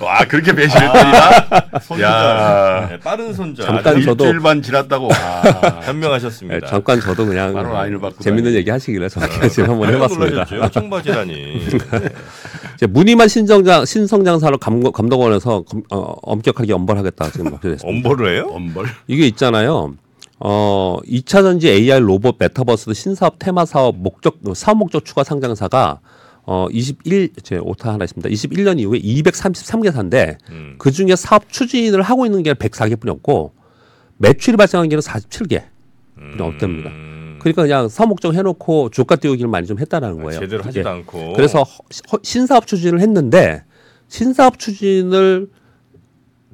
와 0.00 0.24
그렇게 0.24 0.54
배신했더니나. 0.54 1.30
손자. 1.82 2.86
네, 2.90 2.98
빠른 3.00 3.34
손자. 3.34 3.64
잠깐 3.64 3.96
저도- 4.00 4.22
일주일만 4.24 4.62
지났다고. 4.62 5.10
아, 5.12 5.42
네, 5.42 5.86
현명하셨습니다. 5.86 6.66
잠깐 6.68 6.98
저도 7.00 7.26
그냥 7.26 7.52
바로 7.52 7.70
라인을 7.74 7.98
바꾸다니. 8.00 8.24
재밌는 8.24 8.54
얘기 8.54 8.70
하시길래 8.70 9.10
저렇게 9.10 9.48
지금 9.50 9.72
한번 9.72 9.92
해봤습니다. 9.92 10.70
청바지라니. 10.70 11.66
이제 12.76 12.86
무늬만 12.86 13.28
신성장 13.28 13.84
신성장사로 13.84 14.56
감, 14.56 14.90
감독원에서 14.90 15.62
검- 15.62 15.82
어, 15.90 16.14
엄격하게 16.22 16.72
엄벌하겠다 16.72 17.30
지금 17.30 17.44
발표됐습니다. 17.52 18.08
엄벌을 18.08 18.34
해요? 18.36 18.48
엄벌. 18.50 18.86
이게 19.06 19.26
있잖아요. 19.26 19.94
어, 20.46 20.98
2차 21.06 21.40
전지 21.42 21.70
AI 21.70 22.00
로봇 22.00 22.36
메타버스 22.38 22.92
신사업 22.92 23.36
테마 23.38 23.64
사업 23.64 23.96
목적 23.96 24.36
사업 24.54 24.76
목적 24.76 25.02
추가 25.06 25.24
상장사가 25.24 26.00
어 26.46 26.66
21, 26.70 27.30
제 27.42 27.56
오타 27.56 27.94
하나 27.94 28.04
있습니다. 28.04 28.28
21년 28.28 28.78
이후에 28.78 28.98
233개사인데 28.98 30.36
음. 30.50 30.74
그 30.76 30.90
중에 30.90 31.16
사업 31.16 31.48
추진을 31.50 32.02
하고 32.02 32.26
있는 32.26 32.42
게 32.42 32.52
104개뿐이 32.52 33.08
없고 33.08 33.52
매출이 34.18 34.58
발생한 34.58 34.90
게는 34.90 35.00
47개 35.00 35.62
뿐이 36.14 36.42
없답니다. 36.42 36.90
음, 36.90 37.38
그러니까 37.40 37.62
그냥 37.62 37.88
사업 37.88 38.08
목적 38.10 38.34
해놓고 38.34 38.90
주가 38.90 39.16
띄우기를 39.16 39.48
많이 39.48 39.66
좀 39.66 39.78
했다라는 39.78 40.22
거예요. 40.22 40.40
제대로 40.40 40.60
예. 40.60 40.64
하지도 40.66 40.90
않고. 40.90 41.32
그래서 41.32 41.62
허- 41.62 41.82
허- 42.12 42.18
신사업 42.22 42.66
추진을 42.66 43.00
했는데 43.00 43.64
신사업 44.08 44.58
추진을 44.58 45.48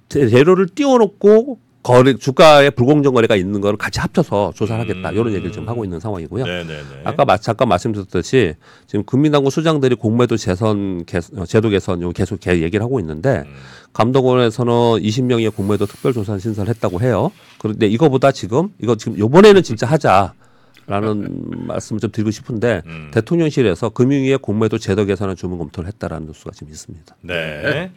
재- 0.09 0.29
재료를 0.29 0.69
띄워놓고 0.69 1.59
거래 1.83 2.15
주가에 2.15 2.71
불공정 2.71 3.15
거래가 3.15 3.37
있는 3.37 3.61
거를 3.61 3.79
같이 3.79 4.01
합쳐서 4.01 4.53
조사를 4.55 4.83
하겠다 4.83 5.13
이런 5.13 5.33
얘기를 5.33 5.51
지금 5.51 5.69
하고 5.69 5.85
있는 5.85 5.99
상황이고요. 5.99 6.45
네네네. 6.45 6.83
아까 7.05 7.25
마, 7.25 7.39
잠깐 7.39 7.69
말씀드렸듯이 7.69 8.55
지금 8.87 9.05
국민당국 9.05 9.51
수장들이 9.51 9.95
공매도 9.95 10.37
재선 10.37 11.05
개, 11.07 11.19
어, 11.37 11.47
제도 11.47 11.71
개선 11.71 12.03
요 12.03 12.13
계속 12.13 12.39
개 12.39 12.61
얘기를 12.61 12.85
하고 12.85 13.01
있는데 13.01 13.45
음. 13.47 13.55
감독원에서는 13.95 14.73
20명의 14.73 15.55
공매도 15.55 15.87
특별조사 15.87 16.39
신설을 16.39 16.69
했다고 16.69 17.01
해요. 17.01 17.33
그런데 17.59 17.87
이거보다 17.87 18.31
지금 18.31 18.69
이거 18.79 18.97
지금 18.97 19.19
요번에는 19.19 19.63
진짜 19.63 19.87
하자. 19.87 20.35
라는 20.87 21.29
말씀을 21.69 22.01
좀 22.01 22.11
드리고 22.11 22.33
싶은데 22.33 22.83
음. 22.87 23.11
대통령실에서 23.15 23.91
금융위의 23.91 24.39
공매도 24.39 24.79
제도 24.79 25.05
개선을 25.05 25.37
주문 25.37 25.59
검토를 25.59 25.87
했다라는 25.87 26.27
뉴스가 26.27 26.51
지금 26.53 26.73
있습니다. 26.73 27.17
네. 27.23 27.93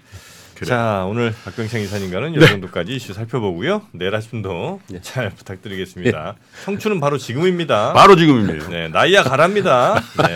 자 0.65 1.05
오늘 1.09 1.33
박병창 1.43 1.81
이사님과는 1.81 2.35
이 2.35 2.39
정도까지 2.39 2.95
이슈 2.95 3.13
살펴보고요. 3.13 3.81
내일 3.91 4.15
아침도 4.15 4.79
네. 4.87 4.99
잘 5.01 5.29
부탁드리겠습니다. 5.31 6.35
청춘은 6.63 6.99
바로 6.99 7.17
지금입니다. 7.17 7.93
바로 7.93 8.15
지금입니다. 8.15 8.69
네, 8.69 8.87
나이야 8.87 9.23
가랍니다. 9.23 9.95
네, 9.95 10.35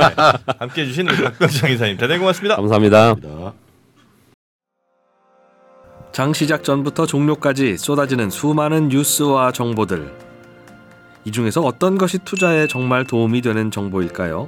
함께 0.60 0.82
해 0.82 0.86
주신 0.86 1.08
우리 1.08 1.24
박병창 1.24 1.72
이사님 1.72 1.98
대단히 1.98 2.20
고맙습니다. 2.20 2.56
감사합니다. 2.56 3.16
장 6.12 6.34
시작 6.34 6.64
전부터 6.64 7.06
종료까지 7.06 7.78
쏟아지는 7.78 8.30
수많은 8.30 8.90
뉴스와 8.90 9.52
정보들. 9.52 10.12
이 11.26 11.32
중에서 11.32 11.62
어떤 11.62 11.98
것이 11.98 12.18
투자에 12.20 12.68
정말 12.68 13.06
도움이 13.06 13.42
되는 13.42 13.70
정보일까요? 13.70 14.48